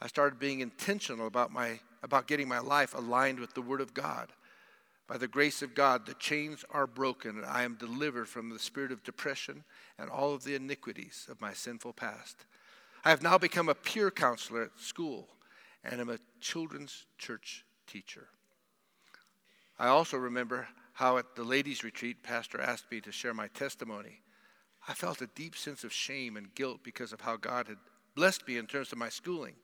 [0.00, 3.94] I started being intentional about my, about getting my life aligned with the Word of
[3.94, 4.28] God.
[5.06, 8.58] By the grace of God, the chains are broken, and I am delivered from the
[8.58, 9.64] spirit of depression
[9.98, 12.44] and all of the iniquities of my sinful past.
[13.04, 15.28] I have now become a peer counselor at school
[15.84, 18.28] and am a children's church teacher.
[19.78, 24.22] I also remember how at the ladies' retreat, Pastor asked me to share my testimony.
[24.88, 27.78] I felt a deep sense of shame and guilt because of how God had
[28.14, 29.54] blessed me in terms of my schooling.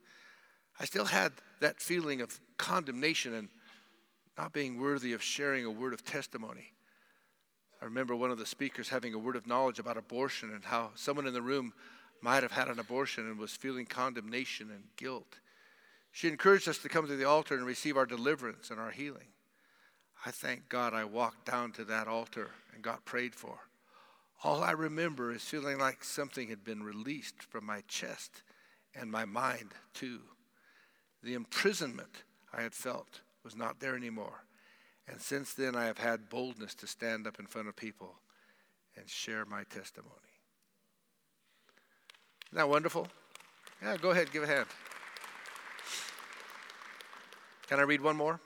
[0.79, 3.49] I still had that feeling of condemnation and
[4.37, 6.73] not being worthy of sharing a word of testimony.
[7.81, 10.91] I remember one of the speakers having a word of knowledge about abortion and how
[10.95, 11.73] someone in the room
[12.23, 15.39] might have had an abortion and was feeling condemnation and guilt.
[16.13, 19.29] She encouraged us to come to the altar and receive our deliverance and our healing.
[20.27, 23.59] I thank God I walked down to that altar and got prayed for.
[24.43, 28.43] All I remember is feeling like something had been released from my chest
[28.95, 30.21] and my mind, too.
[31.23, 34.45] The imprisonment I had felt was not there anymore.
[35.07, 38.15] And since then, I have had boldness to stand up in front of people
[38.97, 40.15] and share my testimony.
[42.49, 43.09] Isn't that wonderful?
[43.83, 44.67] Yeah, go ahead, give a hand.
[47.71, 48.41] Can I read one more?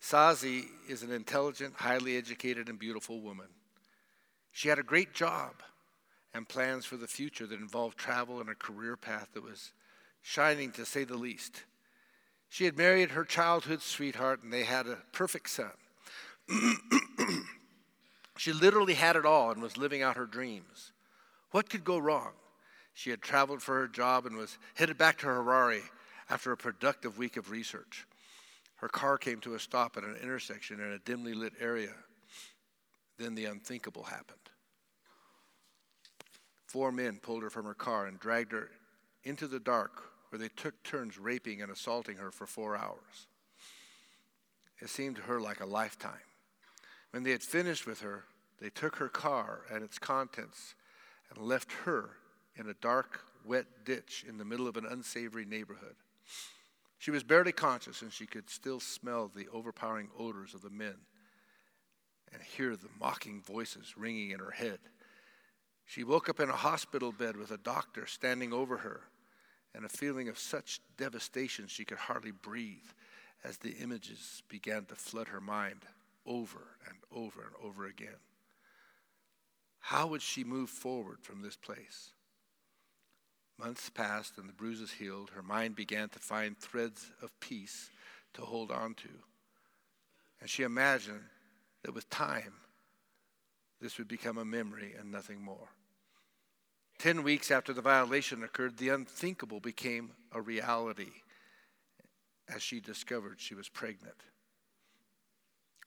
[0.00, 3.48] Sazi is an intelligent, highly educated, and beautiful woman.
[4.52, 5.52] She had a great job
[6.32, 9.72] and plans for the future that involved travel and a career path that was
[10.22, 11.64] shining, to say the least.
[12.48, 15.72] She had married her childhood sweetheart, and they had a perfect son.
[18.38, 20.92] she literally had it all and was living out her dreams.
[21.50, 22.32] What could go wrong?
[22.94, 25.82] She had traveled for her job and was headed back to Harare
[26.28, 28.06] after a productive week of research.
[28.76, 31.94] Her car came to a stop at an intersection in a dimly lit area.
[33.18, 34.38] Then the unthinkable happened.
[36.66, 38.70] Four men pulled her from her car and dragged her
[39.24, 43.28] into the dark where they took turns raping and assaulting her for four hours.
[44.80, 46.12] It seemed to her like a lifetime.
[47.12, 48.24] When they had finished with her,
[48.60, 50.74] they took her car and its contents
[51.30, 52.10] and left her
[52.56, 55.94] in a dark, wet ditch in the middle of an unsavory neighborhood.
[56.98, 60.96] She was barely conscious, and she could still smell the overpowering odors of the men
[62.32, 64.78] and hear the mocking voices ringing in her head.
[65.84, 69.02] She woke up in a hospital bed with a doctor standing over her
[69.74, 72.90] and a feeling of such devastation she could hardly breathe
[73.44, 75.82] as the images began to flood her mind
[76.26, 78.18] over and over and over again.
[79.78, 82.10] How would she move forward from this place?
[83.58, 85.30] Months passed and the bruises healed.
[85.30, 87.90] Her mind began to find threads of peace
[88.34, 89.08] to hold on to.
[90.40, 91.24] And she imagined
[91.82, 92.52] that with time,
[93.80, 95.68] this would become a memory and nothing more.
[96.98, 101.12] Ten weeks after the violation occurred, the unthinkable became a reality
[102.48, 104.16] as she discovered she was pregnant.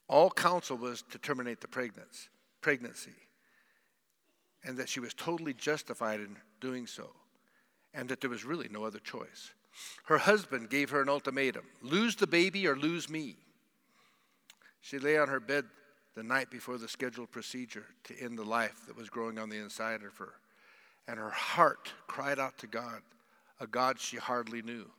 [0.08, 1.94] All counsel was to terminate the
[2.62, 3.16] pregnancy,
[4.64, 7.12] and that she was totally justified in doing so,
[7.94, 9.52] and that there was really no other choice.
[10.06, 13.38] Her husband gave her an ultimatum lose the baby or lose me.
[14.82, 15.66] She lay on her bed
[16.16, 19.58] the night before the scheduled procedure to end the life that was growing on the
[19.58, 20.34] inside of her,
[21.08, 23.02] and her heart cried out to God,
[23.60, 24.90] a God she hardly knew.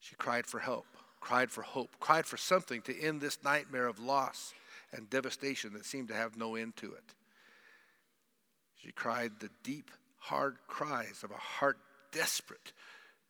[0.00, 0.86] She cried for help,
[1.20, 4.54] cried for hope, cried for something to end this nightmare of loss
[4.92, 7.14] and devastation that seemed to have no end to it.
[8.76, 11.78] She cried the deep, hard cries of a heart
[12.12, 12.72] desperate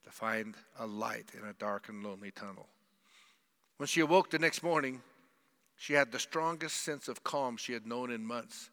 [0.04, 2.68] to find a light in a dark and lonely tunnel.
[3.78, 5.00] When she awoke the next morning,
[5.76, 8.70] she had the strongest sense of calm she had known in months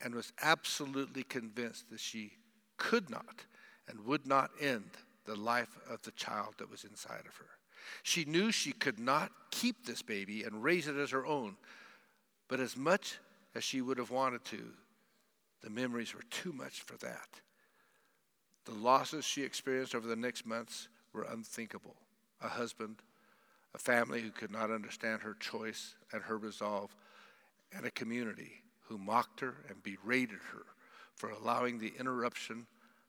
[0.00, 2.32] and was absolutely convinced that she
[2.76, 3.44] could not
[3.88, 4.90] and would not end
[5.26, 7.50] the life of the child that was inside of her.
[8.02, 11.56] She knew she could not keep this baby and raise it as her own,
[12.48, 13.18] but as much
[13.54, 14.70] as she would have wanted to,
[15.62, 17.28] the memories were too much for that.
[18.68, 21.96] The losses she experienced over the next months were unthinkable.
[22.42, 22.96] A husband,
[23.74, 26.94] a family who could not understand her choice and her resolve,
[27.72, 30.66] and a community who mocked her and berated her
[31.16, 32.66] for allowing the interruption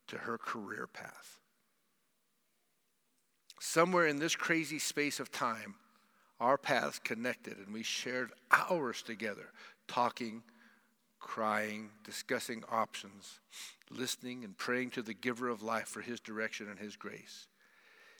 [0.07, 1.39] to her career path.
[3.59, 5.75] Somewhere in this crazy space of time,
[6.39, 9.51] our paths connected and we shared hours together,
[9.89, 10.41] talking,
[11.19, 13.41] crying, discussing options,
[13.89, 17.47] listening, and praying to the giver of life for his direction and his grace.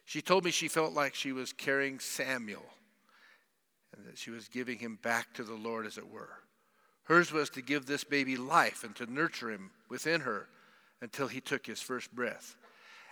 [0.05, 2.65] She told me she felt like she was carrying Samuel
[3.95, 6.29] and that she was giving him back to the Lord, as it were.
[7.03, 10.47] Hers was to give this baby life and to nurture him within her
[11.01, 12.55] until he took his first breath.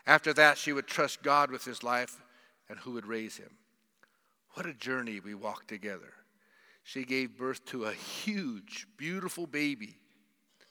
[0.06, 2.22] After that, she would trust God with his life
[2.70, 3.52] and who would raise him.
[4.54, 6.14] What a journey we walked together.
[6.84, 9.98] She gave birth to a huge, beautiful baby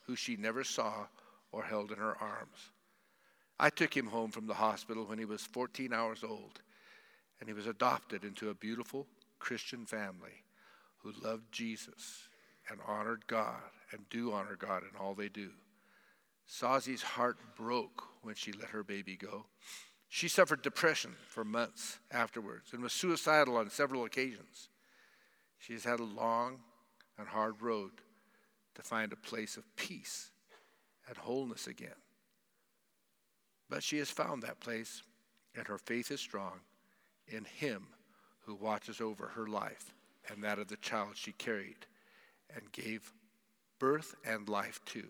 [0.07, 1.07] who she never saw
[1.57, 2.71] or held in her arms.
[3.59, 6.61] I took him home from the hospital when he was 14 hours old,
[7.41, 9.07] and he was adopted into a beautiful
[9.39, 10.45] Christian family
[10.99, 12.29] who loved Jesus
[12.69, 15.49] and honored God and do honor God in all they do.
[16.47, 19.47] Sazi's heart broke when she let her baby go.
[20.11, 24.69] She suffered depression for months afterwards and was suicidal on several occasions.
[25.59, 26.59] She has had a long
[27.19, 27.93] and hard road
[28.75, 30.33] to find a place of peace
[31.09, 31.91] and wholeness again.
[33.69, 35.03] But she has found that place,
[35.57, 36.61] and her faith is strong
[37.29, 37.89] in Him
[38.45, 39.93] who watches over her life
[40.29, 41.87] and that of the child she carried
[42.55, 43.13] and gave
[43.79, 45.05] birth and life to.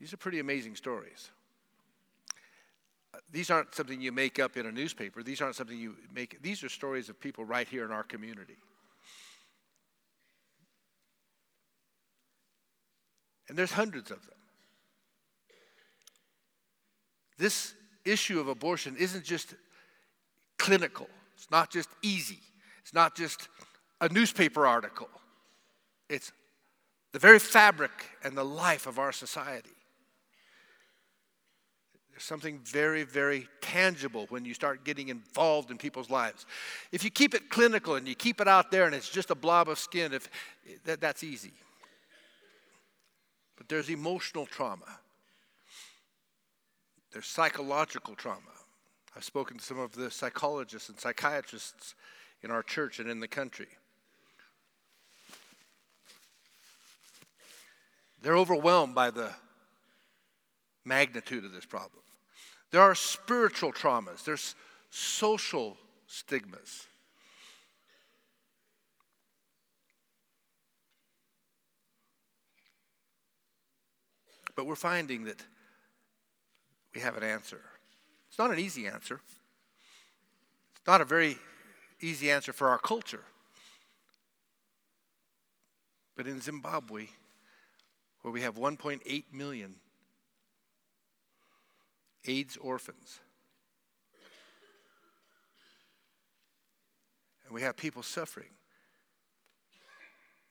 [0.00, 1.30] These are pretty amazing stories.
[3.30, 5.22] These aren't something you make up in a newspaper.
[5.22, 6.40] These aren't something you make.
[6.42, 8.56] These are stories of people right here in our community.
[13.48, 14.34] And there's hundreds of them.
[17.38, 17.74] This
[18.04, 19.54] issue of abortion isn't just
[20.58, 22.40] clinical, it's not just easy,
[22.82, 23.48] it's not just
[24.00, 25.08] a newspaper article.
[26.08, 26.32] It's
[27.12, 27.90] the very fabric
[28.24, 29.70] and the life of our society.
[32.10, 36.46] There's something very, very tangible when you start getting involved in people's lives.
[36.90, 39.36] If you keep it clinical and you keep it out there and it's just a
[39.36, 40.28] blob of skin, if,
[40.84, 41.52] that, that's easy.
[43.58, 45.00] But there's emotional trauma.
[47.12, 48.40] There's psychological trauma.
[49.16, 51.94] I've spoken to some of the psychologists and psychiatrists
[52.42, 53.66] in our church and in the country.
[58.22, 59.30] They're overwhelmed by the
[60.84, 62.02] magnitude of this problem.
[62.70, 64.54] There are spiritual traumas, there's
[64.90, 66.87] social stigmas.
[74.58, 75.40] But we're finding that
[76.92, 77.60] we have an answer.
[78.28, 79.20] It's not an easy answer.
[80.74, 81.36] It's not a very
[82.00, 83.22] easy answer for our culture.
[86.16, 87.06] But in Zimbabwe,
[88.22, 89.76] where we have 1.8 million
[92.26, 93.20] AIDS orphans,
[97.46, 98.50] and we have people suffering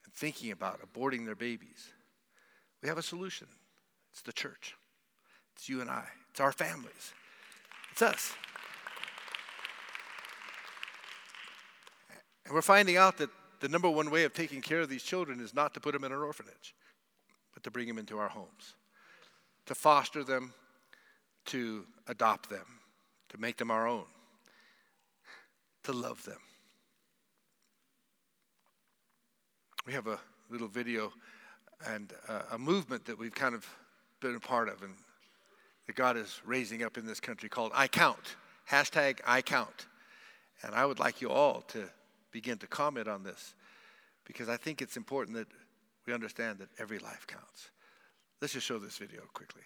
[0.05, 1.89] and thinking about aborting their babies,
[2.81, 3.47] we have a solution.
[4.17, 4.73] It's the church.
[5.55, 6.03] It's you and I.
[6.31, 7.13] It's our families.
[7.91, 8.33] It's us.
[12.43, 15.39] And we're finding out that the number one way of taking care of these children
[15.39, 16.73] is not to put them in an orphanage,
[17.53, 18.73] but to bring them into our homes,
[19.67, 20.51] to foster them,
[21.45, 22.65] to adopt them,
[23.29, 24.05] to make them our own,
[25.83, 26.39] to love them.
[29.85, 30.17] We have a
[30.49, 31.13] little video
[31.85, 33.69] and uh, a movement that we've kind of
[34.19, 34.93] been a part of and
[35.85, 38.35] that God is raising up in this country called I Count.
[38.69, 39.87] Hashtag I Count.
[40.63, 41.89] And I would like you all to
[42.31, 43.53] begin to comment on this
[44.25, 45.47] because I think it's important that
[46.05, 47.71] we understand that every life counts.
[48.41, 49.63] Let's just show this video quickly.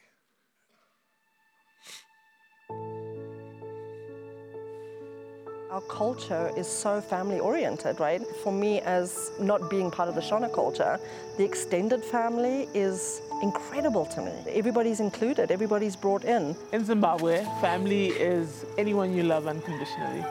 [5.71, 8.21] Our culture is so family oriented, right?
[8.43, 10.99] For me, as not being part of the Shona culture,
[11.37, 14.31] the extended family is incredible to me.
[14.47, 16.55] Everybody's included, everybody's brought in.
[16.71, 20.23] In Zimbabwe, family is anyone you love unconditionally.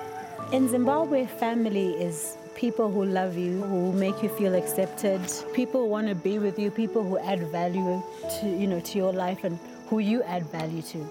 [0.52, 5.20] In Zimbabwe, family is people who love you, who make you feel accepted,
[5.54, 8.02] people who want to be with you, people who add value
[8.40, 9.58] to, you know, to your life and
[9.88, 11.08] who you add value to.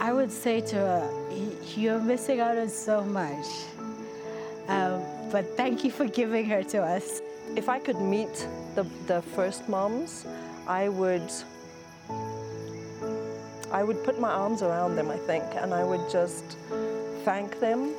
[0.00, 1.10] I would say to her,
[1.76, 3.46] You're missing out on so much.
[4.68, 7.20] Um, but thank you for giving her to us.
[7.56, 10.26] If I could meet the, the first moms,
[10.66, 11.30] I would
[13.72, 16.56] I would put my arms around them, I think, and I would just
[17.24, 17.94] thank them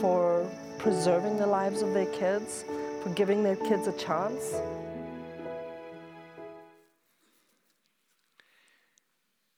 [0.00, 0.44] for
[0.78, 2.64] preserving the lives of their kids,
[3.02, 4.54] for giving their kids a chance.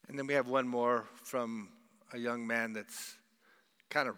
[0.09, 1.71] And then we have one more from
[2.13, 3.17] a young man that's
[3.89, 4.17] kind of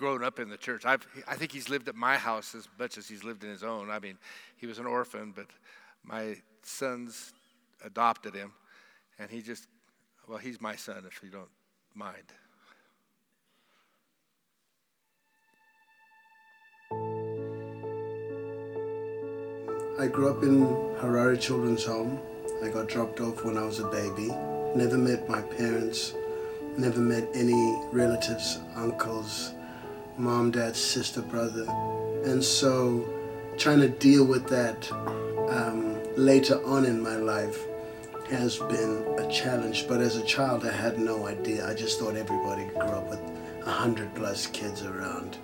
[0.00, 0.86] grown up in the church.
[0.86, 3.62] I've, I think he's lived at my house as much as he's lived in his
[3.62, 3.90] own.
[3.90, 4.16] I mean,
[4.56, 5.46] he was an orphan, but
[6.02, 7.34] my sons
[7.84, 8.52] adopted him,
[9.18, 9.68] and he just,
[10.26, 11.50] well, he's my son, if you don't
[11.94, 12.32] mind.
[20.00, 20.64] I grew up in
[21.02, 22.18] Harare Children's Home.
[22.64, 24.28] I got dropped off when I was a baby.
[24.74, 26.14] Never met my parents,
[26.78, 29.52] never met any relatives, uncles,
[30.20, 31.64] mom, dad, sister, brother.
[32.24, 33.08] And so
[33.56, 34.90] trying to deal with that
[35.48, 37.58] um, later on in my life
[38.30, 39.88] has been a challenge.
[39.88, 41.68] But as a child, I had no idea.
[41.68, 43.20] I just thought everybody grew up with
[43.66, 45.38] a hundred plus kids around.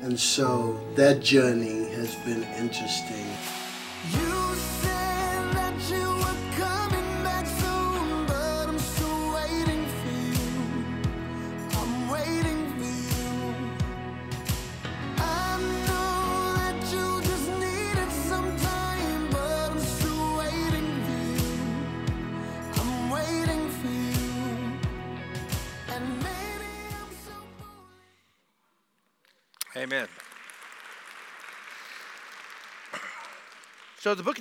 [0.00, 3.26] And so that journey has been interesting.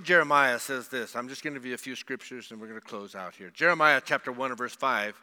[0.09, 1.15] Jeremiah says this.
[1.15, 3.35] I'm just going to give you a few scriptures and we're going to close out
[3.35, 3.51] here.
[3.51, 5.13] Jeremiah chapter 1 and verse 5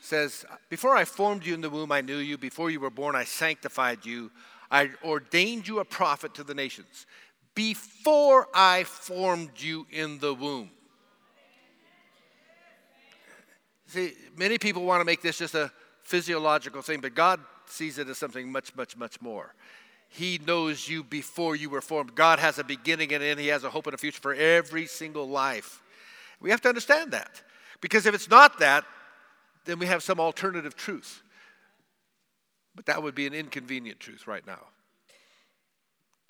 [0.00, 2.38] says, Before I formed you in the womb, I knew you.
[2.38, 4.30] Before you were born, I sanctified you.
[4.70, 7.04] I ordained you a prophet to the nations.
[7.54, 10.70] Before I formed you in the womb.
[13.88, 15.70] See, many people want to make this just a
[16.04, 19.52] physiological thing, but God sees it as something much, much, much more.
[20.08, 22.14] He knows you before you were formed.
[22.14, 23.40] God has a beginning and end.
[23.40, 25.82] He has a hope and a future for every single life.
[26.40, 27.42] We have to understand that.
[27.80, 28.84] Because if it's not that,
[29.64, 31.22] then we have some alternative truth.
[32.74, 34.66] But that would be an inconvenient truth right now.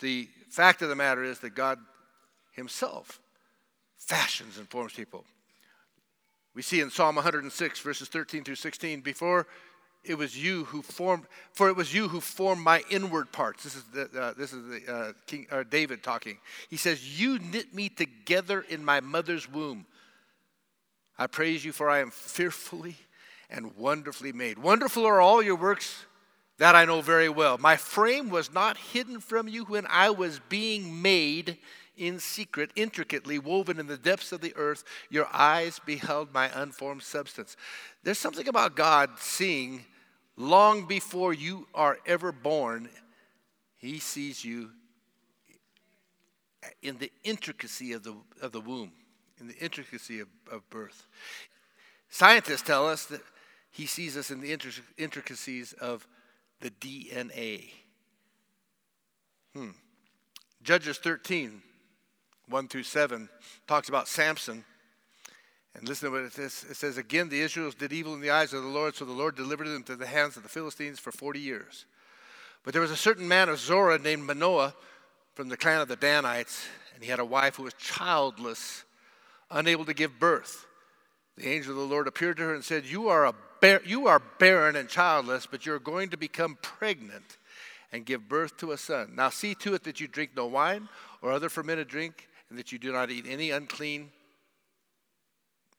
[0.01, 1.79] The fact of the matter is that God
[2.53, 3.21] Himself
[3.99, 5.25] fashions and forms people.
[6.55, 9.47] We see in Psalm 106, verses 13 through 16, before
[10.07, 13.65] it was you who formed, for it was you who formed my inward parts.
[13.65, 16.39] This is, the, uh, this is the, uh, King, uh, David talking.
[16.69, 19.87] He says, You knit me together in my mother's womb.
[21.19, 22.97] I praise you, for I am fearfully
[23.49, 24.59] and wonderfully made.
[24.59, 26.05] Wonderful are all your works,
[26.59, 27.59] that I know very well.
[27.59, 31.59] My frame was not hidden from you when I was being made
[31.97, 34.85] in secret, intricately woven in the depths of the earth.
[35.11, 37.57] Your eyes beheld my unformed substance.
[38.03, 39.85] There's something about God seeing
[40.37, 42.89] long before you are ever born,
[43.77, 44.71] He sees you
[46.83, 48.93] in the intricacy of the, of the womb,
[49.41, 51.07] in the intricacy of, of birth.
[52.09, 53.23] Scientists tell us that
[53.71, 54.57] He sees us in the
[54.99, 56.07] intricacies of
[56.61, 57.71] the DNA.
[59.55, 59.71] Hmm.
[60.63, 61.63] Judges 13,
[62.49, 63.29] 1 through 7,
[63.67, 64.65] talks about Samson.
[65.79, 66.65] And listen to what it says.
[66.71, 69.13] It says, Again, the Israelites did evil in the eyes of the Lord, so the
[69.13, 71.85] Lord delivered them to the hands of the Philistines for 40 years.
[72.65, 74.75] But there was a certain man of Zorah named Manoah
[75.35, 78.85] from the clan of the Danites, and he had a wife who was childless,
[79.51, 80.67] unable to give birth.
[81.37, 84.07] The angel of the Lord appeared to her and said, You are, a bar- you
[84.07, 87.37] are barren and childless, but you're going to become pregnant
[87.93, 89.13] and give birth to a son.
[89.15, 90.89] Now see to it that you drink no wine
[91.21, 94.11] or other fermented drink, and that you do not eat any unclean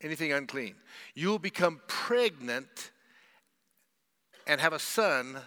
[0.01, 0.75] anything unclean.
[1.15, 2.91] You will become pregnant
[4.45, 5.37] and have a son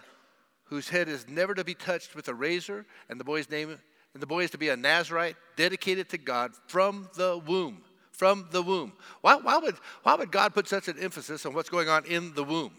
[0.65, 3.77] whose head is never to be touched with a razor, and the boy's name
[4.13, 7.81] and the boy is to be a Nazarite dedicated to God from the womb.
[8.11, 8.93] From the womb.
[9.21, 12.33] Why, why, would, why would God put such an emphasis on what's going on in
[12.33, 12.73] the womb?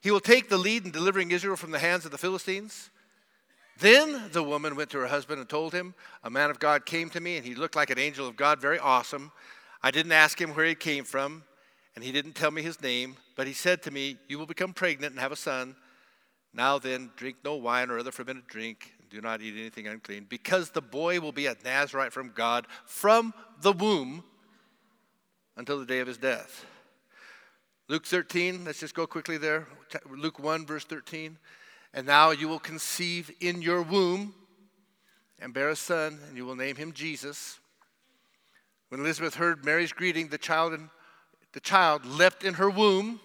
[0.00, 2.90] He will take the lead in delivering Israel from the hands of the Philistines.
[3.80, 7.10] Then the woman went to her husband and told him, A man of God came
[7.10, 9.32] to me, and he looked like an angel of God, very awesome.
[9.82, 11.44] I didn't ask him where he came from,
[11.94, 14.72] and he didn't tell me his name, but he said to me, You will become
[14.72, 15.74] pregnant and have a son.
[16.52, 20.26] Now then, drink no wine or other fermented drink, and do not eat anything unclean,
[20.28, 24.24] because the boy will be a Nazarite from God from the womb
[25.56, 26.66] until the day of his death.
[27.88, 29.66] Luke 13, let's just go quickly there.
[30.08, 31.36] Luke 1, verse 13.
[31.92, 34.32] And now you will conceive in your womb
[35.40, 37.58] and bear a son, and you will name him Jesus.
[38.90, 40.90] When Elizabeth heard Mary's greeting, the child, in,
[41.52, 43.20] the child leapt in her womb.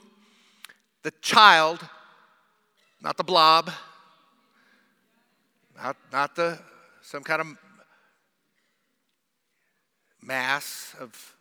[1.02, 1.88] The child,
[3.02, 3.72] not the blob,
[5.76, 6.60] not, not the
[7.02, 7.48] some kind of
[10.22, 11.36] mass of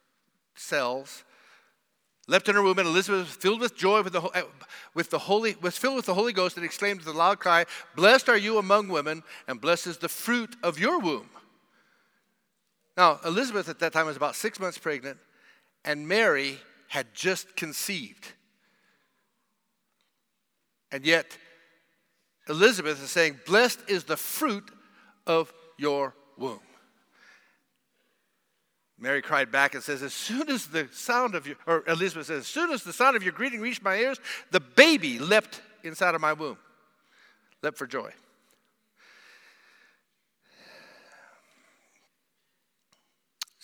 [0.55, 1.25] cells,
[2.27, 4.43] leapt in her womb, and Elizabeth was filled with joy with the, uh,
[4.95, 7.67] with the Holy, was filled with the Holy Ghost and exclaimed with a loud cry,
[7.95, 11.29] Blessed are you among women, and blessed is the fruit of your womb.
[12.97, 15.19] Now, Elizabeth at that time was about six months pregnant,
[15.85, 18.33] and Mary had just conceived.
[20.93, 21.37] And yet,
[22.49, 24.71] Elizabeth is saying, Blessed is the fruit
[25.27, 26.61] of your womb.
[28.99, 32.41] Mary cried back and says, As soon as the sound of your, or Elizabeth says,
[32.41, 34.21] As soon as the sound of your greeting reached my ears,
[34.53, 36.59] the baby leapt inside of my womb,
[37.61, 38.13] leapt for joy.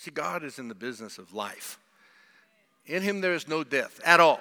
[0.01, 1.77] See, God is in the business of life.
[2.87, 4.39] In him there is no death at all.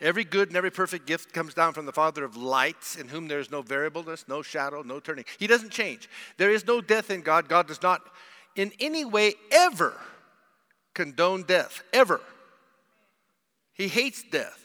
[0.00, 3.28] Every good and every perfect gift comes down from the Father of lights, in whom
[3.28, 5.26] there is no variableness, no shadow, no turning.
[5.38, 6.08] He doesn't change.
[6.38, 7.46] There is no death in God.
[7.46, 8.00] God does not
[8.54, 10.00] in any way ever
[10.94, 12.22] condone death, ever.
[13.74, 14.64] He hates death.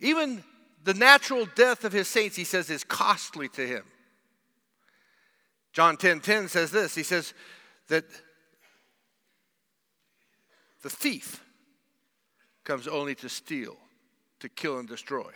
[0.00, 0.42] Even
[0.82, 3.84] the natural death of his saints, he says, is costly to him.
[5.72, 7.34] John 10 10 says this He says
[7.86, 8.04] that
[10.82, 11.44] the thief
[12.64, 13.76] comes only to steal,
[14.40, 15.30] to kill, and destroy.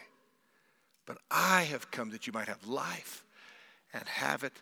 [1.07, 3.25] But I have come that you might have life
[3.93, 4.55] and have it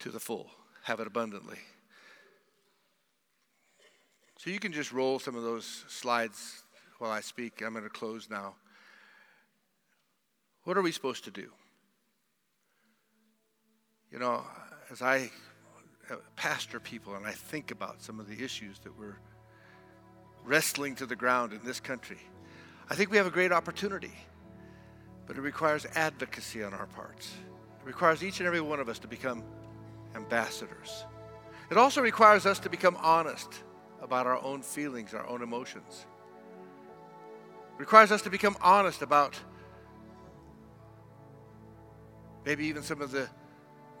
[0.00, 0.50] to the full,
[0.84, 1.58] have it abundantly.
[4.38, 6.62] So you can just roll some of those slides
[6.98, 7.62] while I speak.
[7.62, 8.54] I'm going to close now.
[10.64, 11.50] What are we supposed to do?
[14.10, 14.42] You know,
[14.90, 15.30] as I
[16.10, 19.18] uh, pastor people and I think about some of the issues that we're
[20.44, 22.18] wrestling to the ground in this country.
[22.88, 24.12] I think we have a great opportunity,
[25.26, 27.32] but it requires advocacy on our parts.
[27.80, 29.44] It requires each and every one of us to become
[30.14, 31.04] ambassadors.
[31.70, 33.62] It also requires us to become honest
[34.02, 36.06] about our own feelings, our own emotions.
[37.76, 39.38] It requires us to become honest about
[42.44, 43.28] maybe even some of the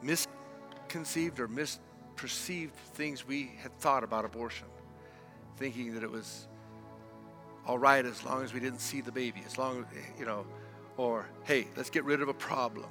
[0.02, 4.66] misconceived or misperceived things we had thought about abortion
[5.56, 6.46] thinking that it was
[7.66, 10.46] all right as long as we didn't see the baby, as long as, you know,
[10.96, 12.88] or hey, let's get rid of a problem.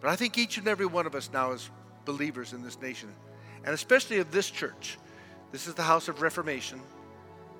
[0.00, 1.70] But I think each and every one of us now, as
[2.04, 3.14] believers in this nation,
[3.64, 4.98] and especially of this church,
[5.52, 6.80] This is the house of Reformation.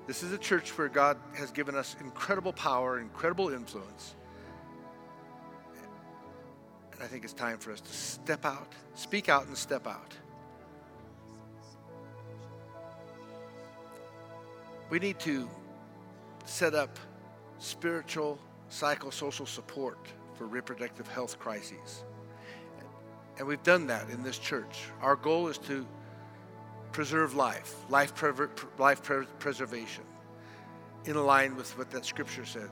[0.07, 4.15] This is a church where God has given us incredible power, incredible influence.
[6.93, 10.13] And I think it's time for us to step out, speak out, and step out.
[14.91, 15.49] We need to
[16.43, 16.99] set up
[17.59, 18.37] spiritual,
[18.69, 19.97] psychosocial support
[20.35, 22.03] for reproductive health crises.
[23.37, 24.83] And we've done that in this church.
[25.01, 25.87] Our goal is to
[26.91, 30.03] preserve life, life, prever- life pre- preservation,
[31.05, 32.69] in line with what that scripture said.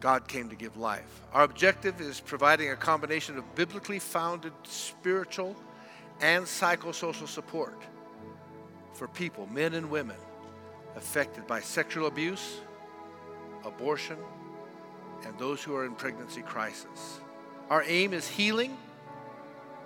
[0.00, 1.22] God came to give life.
[1.32, 5.54] Our objective is providing a combination of biblically founded spiritual
[6.20, 7.84] and psychosocial support
[8.94, 10.16] for people, men and women,
[10.96, 12.60] affected by sexual abuse,
[13.64, 14.18] abortion,
[15.24, 17.20] and those who are in pregnancy crisis.
[17.70, 18.76] Our aim is healing,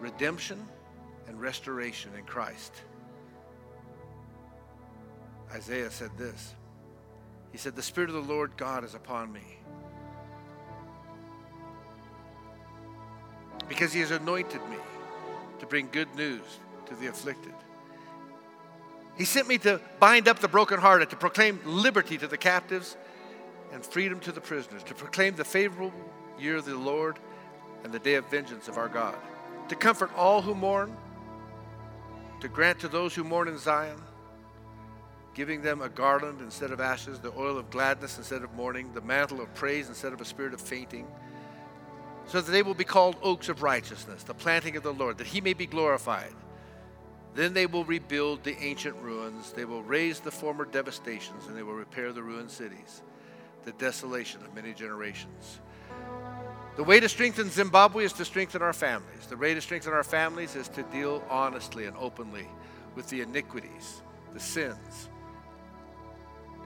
[0.00, 0.66] redemption,
[1.26, 2.72] and restoration in Christ.
[5.52, 6.54] Isaiah said this
[7.50, 9.58] He said, The Spirit of the Lord God is upon me.
[13.68, 14.76] Because he has anointed me
[15.60, 16.42] to bring good news
[16.86, 17.54] to the afflicted.
[19.16, 22.96] He sent me to bind up the brokenhearted, to proclaim liberty to the captives
[23.72, 25.92] and freedom to the prisoners, to proclaim the favorable
[26.38, 27.18] year of the Lord
[27.84, 29.16] and the day of vengeance of our God,
[29.68, 30.96] to comfort all who mourn,
[32.40, 34.00] to grant to those who mourn in Zion,
[35.34, 39.00] giving them a garland instead of ashes, the oil of gladness instead of mourning, the
[39.00, 41.06] mantle of praise instead of a spirit of fainting,
[42.26, 45.26] so that they will be called oaks of righteousness, the planting of the Lord, that
[45.26, 46.34] he may be glorified.
[47.34, 51.62] Then they will rebuild the ancient ruins, they will raise the former devastations, and they
[51.62, 53.02] will repair the ruined cities,
[53.64, 55.60] the desolation of many generations.
[56.76, 59.26] The way to strengthen Zimbabwe is to strengthen our families.
[59.28, 62.48] The way to strengthen our families is to deal honestly and openly
[62.94, 64.02] with the iniquities,
[64.32, 65.08] the sins,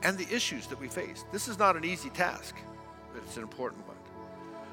[0.03, 1.25] and the issues that we face.
[1.33, 2.55] This is not an easy task,
[3.13, 3.97] but it's an important one.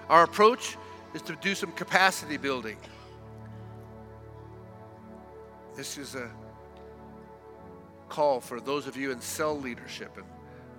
[0.09, 0.77] Our approach
[1.13, 2.77] is to do some capacity building.
[5.75, 6.29] This is a
[8.09, 10.25] call for those of you in cell leadership and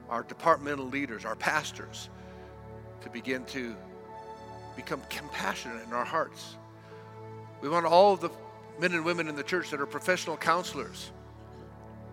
[0.09, 2.11] our departmental leaders, our pastors,
[3.01, 3.75] to begin to
[4.77, 6.57] become compassionate in our hearts.
[7.61, 8.31] We want all of the
[8.79, 11.11] men and women in the church that are professional counselors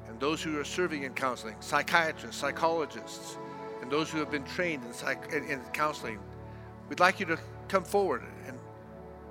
[0.08, 3.38] and those who are serving in counseling, psychiatrists, psychologists,
[3.82, 6.20] and those who have been trained in, psych- in, in counseling.
[6.90, 8.58] We'd like you to come forward and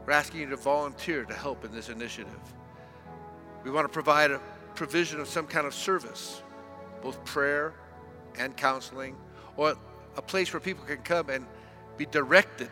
[0.06, 2.38] we're asking you to volunteer to help in this initiative.
[3.64, 4.40] We want to provide a
[4.74, 6.42] provision of some kind of service,
[7.02, 7.74] both prayer
[8.38, 9.16] and counseling,
[9.56, 9.74] or
[10.16, 11.46] a place where people can come and
[11.96, 12.70] be directed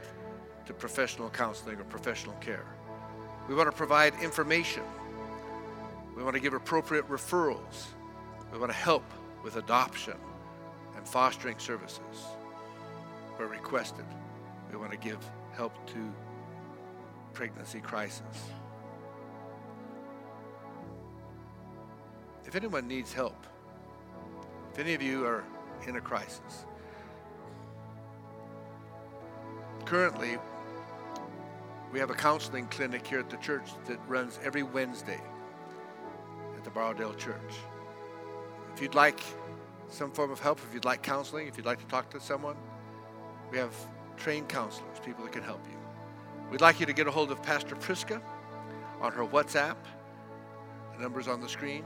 [0.67, 2.67] to professional counseling or professional care.
[3.49, 4.83] We want to provide information.
[6.17, 7.87] We want to give appropriate referrals.
[8.53, 9.05] We want to help
[9.43, 10.17] with adoption
[10.97, 12.01] and fostering services
[13.37, 14.05] where requested.
[14.71, 15.19] We want to give
[15.53, 16.13] help to
[17.33, 18.51] pregnancy crisis.
[22.49, 23.47] If anyone needs help,
[24.73, 25.45] if any of you are
[25.87, 26.65] in a crisis,
[29.85, 30.39] currently
[31.93, 35.21] we have a counseling clinic here at the church that runs every Wednesday
[36.57, 37.37] at the Borrowdale Church.
[38.75, 39.21] If you'd like
[39.91, 42.57] some form of help, if you'd like counseling, if you'd like to talk to someone,
[43.51, 43.75] we have
[44.17, 45.77] trained counselors, people that can help you.
[46.51, 48.23] We'd like you to get a hold of Pastor Priska
[49.03, 49.77] on her WhatsApp.
[50.97, 51.85] The number's on the screen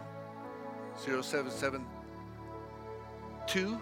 [0.98, 3.80] 0772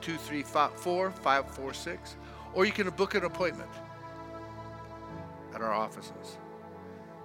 [0.00, 2.16] 234 546.
[2.54, 3.70] Or you can book an appointment
[5.54, 6.38] at our offices.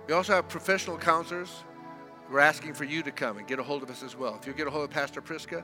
[0.08, 1.64] We also have professional counselors.
[2.30, 4.38] We're asking for you to come and get a hold of us as well.
[4.40, 5.64] If you get a hold of Pastor Priska,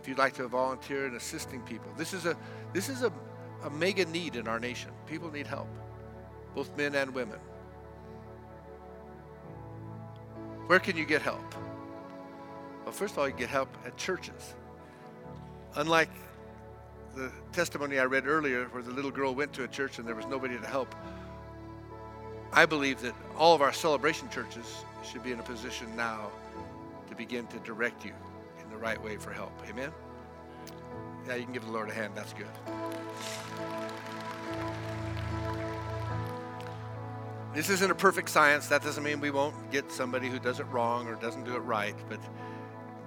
[0.00, 2.36] if you'd like to volunteer in assisting people, this is a
[2.72, 3.12] this is a,
[3.62, 4.90] a mega need in our nation.
[5.06, 5.68] People need help,
[6.54, 7.38] both men and women.
[10.66, 11.54] Where can you get help?
[12.84, 14.54] Well, first of all, you get help at churches.
[15.76, 16.10] Unlike
[17.16, 20.14] the testimony I read earlier, where the little girl went to a church and there
[20.14, 20.94] was nobody to help,
[22.52, 26.30] I believe that all of our celebration churches should be in a position now
[27.08, 28.12] to begin to direct you
[28.62, 29.52] in the right way for help.
[29.68, 29.90] Amen?
[31.26, 32.12] Yeah, you can give the Lord a hand.
[32.14, 32.46] That's good.
[37.54, 38.66] This isn't a perfect science.
[38.66, 41.60] That doesn't mean we won't get somebody who does it wrong or doesn't do it
[41.60, 42.18] right, but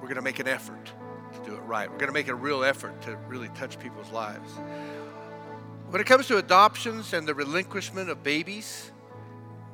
[0.02, 0.92] we're going to make an effort
[1.34, 1.90] to do it right.
[1.90, 4.52] We're going to make a real effort to really touch people's lives.
[5.90, 8.92] When it comes to adoptions and the relinquishment of babies,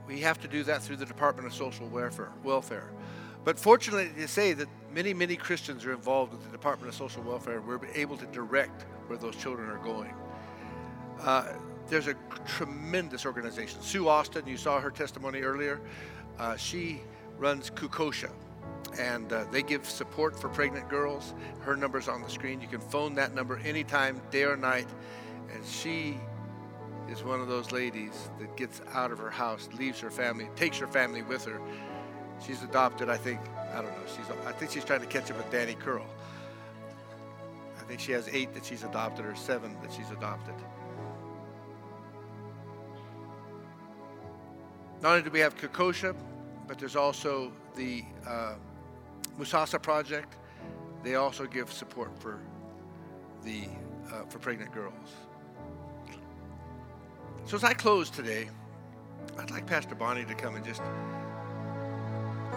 [0.07, 2.31] we have to do that through the Department of Social Welfare.
[2.43, 2.91] welfare.
[3.43, 7.23] But fortunately, to say that many, many Christians are involved with the Department of Social
[7.23, 7.61] Welfare.
[7.61, 10.13] We're able to direct where those children are going.
[11.21, 11.47] Uh,
[11.87, 12.15] there's a
[12.45, 13.81] tremendous organization.
[13.81, 15.81] Sue Austin, you saw her testimony earlier.
[16.39, 17.01] Uh, she
[17.37, 18.29] runs Kukosha,
[18.99, 21.33] and uh, they give support for pregnant girls.
[21.61, 22.61] Her number's on the screen.
[22.61, 24.87] You can phone that number anytime, day or night.
[25.53, 26.17] And she
[27.09, 30.77] is one of those ladies that gets out of her house, leaves her family, takes
[30.77, 31.59] her family with her.
[32.45, 33.39] She's adopted, I think,
[33.73, 34.05] I don't know.
[34.07, 36.05] She's, I think she's trying to catch up with Danny Curl.
[37.79, 40.55] I think she has eight that she's adopted or seven that she's adopted.
[45.01, 46.15] Not only do we have Kukosha,
[46.65, 48.55] but there's also the uh,
[49.39, 50.35] Musasa Project.
[51.03, 52.39] They also give support for
[53.43, 53.65] the
[54.11, 54.93] uh, for pregnant girls.
[57.45, 58.49] So as I close today,
[59.37, 60.81] I'd like Pastor Bonnie to come and just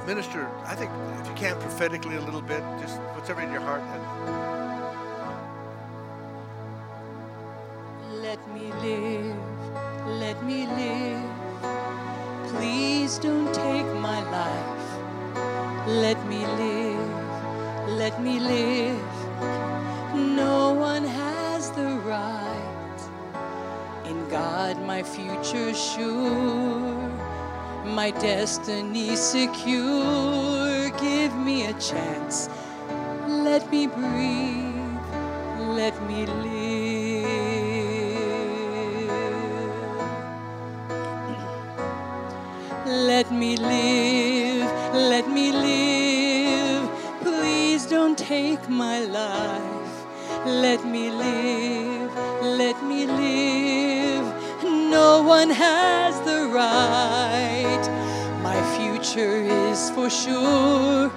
[0.07, 0.49] minister.
[0.65, 0.91] I think
[1.21, 3.83] if you can prophetically a little bit, just whatever in your heart.
[8.23, 9.37] Let me live.
[10.21, 11.23] Let me live.
[12.51, 14.76] Please don't take my life.
[15.87, 17.11] Let me live.
[17.89, 19.03] Let me live.
[20.15, 23.01] No one has the right.
[24.07, 27.11] In God, my future sure.
[27.85, 30.91] My destiny secure.
[31.01, 32.49] Give me a chance.
[33.29, 34.75] Let me breathe.
[35.59, 37.27] Let me live.
[42.87, 44.26] Let me live,
[44.97, 46.89] let me live.
[47.21, 50.07] Please don't take my life.
[50.47, 54.27] Let me live, let me live.
[54.65, 57.85] No one has the right.
[58.43, 61.11] My future is for sure,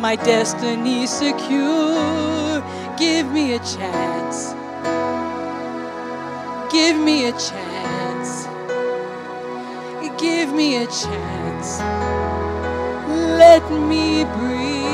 [0.00, 2.62] my destiny secure.
[2.96, 4.54] Give me a chance.
[6.72, 8.48] Give me a chance
[10.24, 12.23] give me a chance.
[13.38, 14.84] Let me breathe.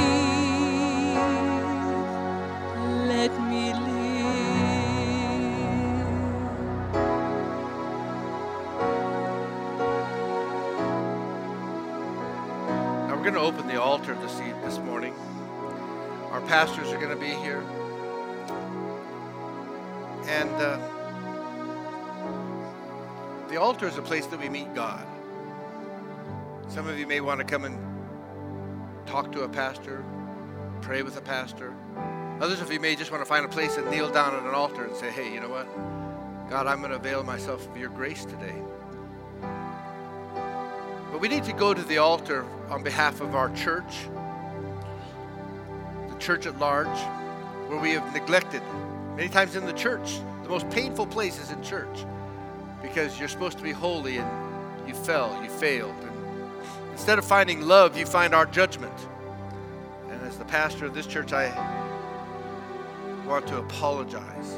[3.06, 3.90] Let me live.
[13.06, 15.14] Now we're going to open the altar this, this morning.
[16.30, 17.62] Our pastors are going to be here.
[20.28, 20.78] And uh,
[23.50, 25.06] the altar is a place that we meet God.
[26.68, 27.89] Some of you may want to come and
[29.10, 30.04] talk to a pastor,
[30.82, 31.74] pray with a pastor.
[32.40, 34.54] Others of you may just want to find a place and kneel down at an
[34.54, 35.66] altar and say, hey, you know what?
[36.48, 38.54] God, I'm going to avail myself of your grace today.
[41.10, 44.06] But we need to go to the altar on behalf of our church,
[46.08, 46.86] the church at large,
[47.68, 48.62] where we have neglected.
[49.16, 52.06] Many times in the church, the most painful place is in church
[52.80, 55.96] because you're supposed to be holy and you fell, you failed.
[57.00, 58.92] Instead of finding love, you find our judgment.
[60.10, 61.48] And as the pastor of this church, I
[63.26, 64.54] want to apologize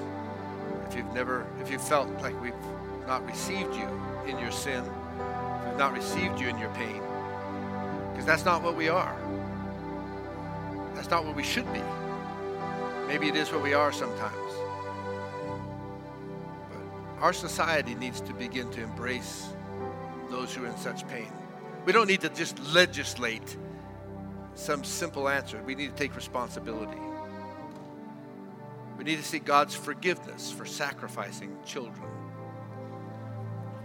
[0.88, 2.52] if you've never, if you felt like we've
[3.06, 3.88] not received you
[4.26, 7.00] in your sin, if we've not received you in your pain,
[8.10, 9.16] because that's not what we are.
[10.96, 11.82] That's not what we should be.
[13.06, 14.52] Maybe it is what we are sometimes.
[16.70, 19.50] But our society needs to begin to embrace
[20.28, 21.30] those who are in such pain.
[21.84, 23.56] We don't need to just legislate
[24.54, 25.62] some simple answer.
[25.64, 27.00] We need to take responsibility.
[28.98, 32.08] We need to seek God's forgiveness for sacrificing children.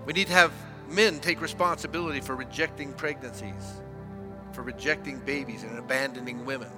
[0.06, 0.54] We need to have
[0.90, 3.82] men take responsibility for rejecting pregnancies,
[4.52, 6.70] for rejecting babies and abandoning women.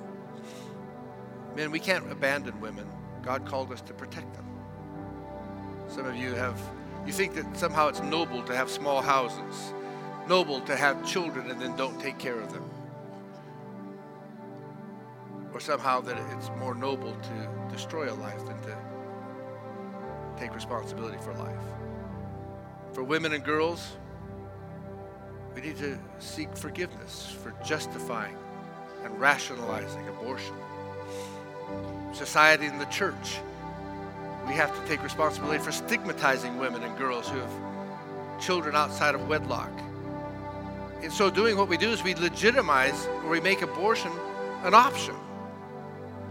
[1.55, 2.87] Men, we can't abandon women.
[3.21, 4.45] God called us to protect them.
[5.87, 6.59] Some of you have,
[7.05, 9.73] you think that somehow it's noble to have small houses,
[10.29, 12.63] noble to have children and then don't take care of them.
[15.51, 18.77] Or somehow that it's more noble to destroy a life than to
[20.37, 21.57] take responsibility for life.
[22.93, 23.97] For women and girls,
[25.55, 28.37] we need to seek forgiveness for justifying
[29.03, 30.53] and rationalizing abortion.
[32.13, 33.39] Society and the church
[34.47, 39.27] we have to take responsibility for stigmatizing women and girls who have children outside of
[39.27, 39.69] wedlock.
[41.01, 44.11] In so doing, what we do is we legitimize or we make abortion
[44.63, 45.15] an option.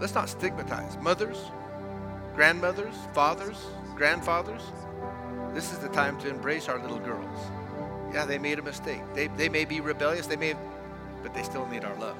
[0.00, 1.38] Let's not stigmatize mothers,
[2.34, 3.66] grandmothers, fathers,
[3.96, 4.62] grandfathers.
[5.54, 7.50] This is the time to embrace our little girls.
[8.12, 9.00] Yeah, they made a mistake.
[9.14, 10.26] They, they may be rebellious.
[10.26, 10.58] They may have
[11.22, 12.16] but they still need our love.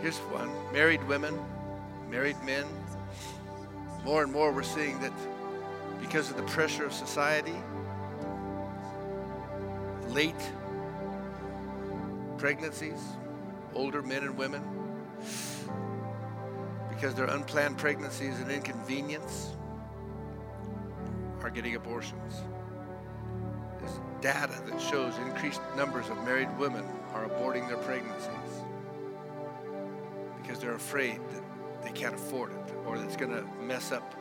[0.00, 1.38] Here's one married women,
[2.10, 2.64] married men.
[4.04, 5.12] More and more, we're seeing that
[6.00, 7.54] because of the pressure of society,
[10.08, 10.34] late
[12.42, 13.00] pregnancies,
[13.72, 14.64] older men and women,
[16.88, 19.54] because their unplanned pregnancies and inconvenience,
[21.40, 22.42] are getting abortions.
[23.78, 26.84] There's data that shows increased numbers of married women
[27.14, 28.64] are aborting their pregnancies
[30.42, 34.16] because they're afraid that they can't afford it or that it's going to mess up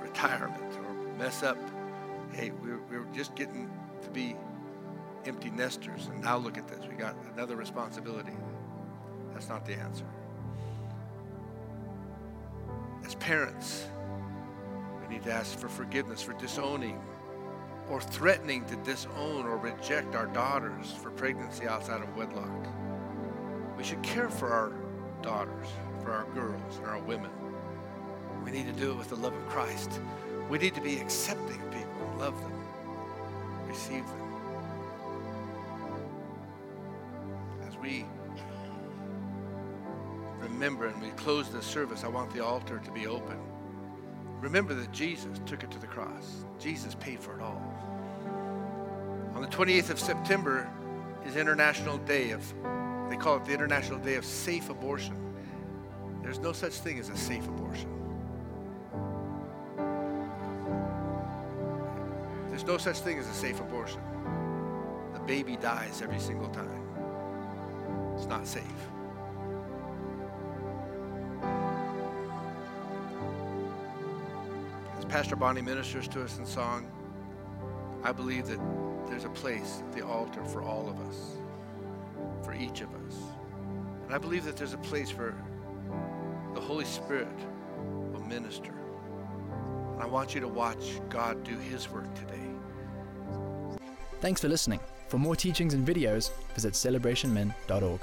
[0.00, 1.58] retirement or mess up,
[2.32, 4.34] hey, we're, we're just getting to be
[5.26, 6.84] empty nesters and now look at this.
[6.88, 8.32] We got another responsibility.
[9.32, 10.04] That's not the answer.
[13.04, 13.86] As parents,
[15.00, 17.00] we need to ask for forgiveness for disowning
[17.88, 22.66] or threatening to disown or reject our daughters for pregnancy outside of wedlock.
[23.76, 24.72] We should care for our
[25.22, 25.66] daughters,
[26.02, 27.30] for our girls, and our women.
[28.44, 30.00] We need to do it with the love of Christ.
[30.48, 32.52] We need to be accepting people, love them,
[33.66, 34.31] receive them.
[40.62, 43.36] Remember and we close the service, I want the altar to be open.
[44.40, 46.44] Remember that Jesus took it to the cross.
[46.60, 47.60] Jesus paid for it all.
[49.34, 50.70] On the 28th of September
[51.26, 52.46] is International Day of,
[53.10, 55.16] they call it the International Day of Safe Abortion.
[56.22, 57.90] There's no such thing as a safe abortion.
[62.50, 64.00] There's no such thing as a safe abortion.
[65.12, 66.84] The baby dies every single time.
[68.14, 68.91] It's not safe.
[75.12, 76.90] Pastor Bonnie ministers to us in song,
[78.02, 78.58] I believe that
[79.06, 81.36] there's a place at the altar for all of us,
[82.42, 83.18] for each of us.
[84.06, 85.34] And I believe that there's a place for
[86.54, 87.28] the Holy Spirit
[88.10, 88.72] will minister.
[89.92, 92.48] And I want you to watch God do His work today.
[94.22, 94.80] Thanks for listening.
[95.08, 98.00] For more teachings and videos, visit celebrationmen.org.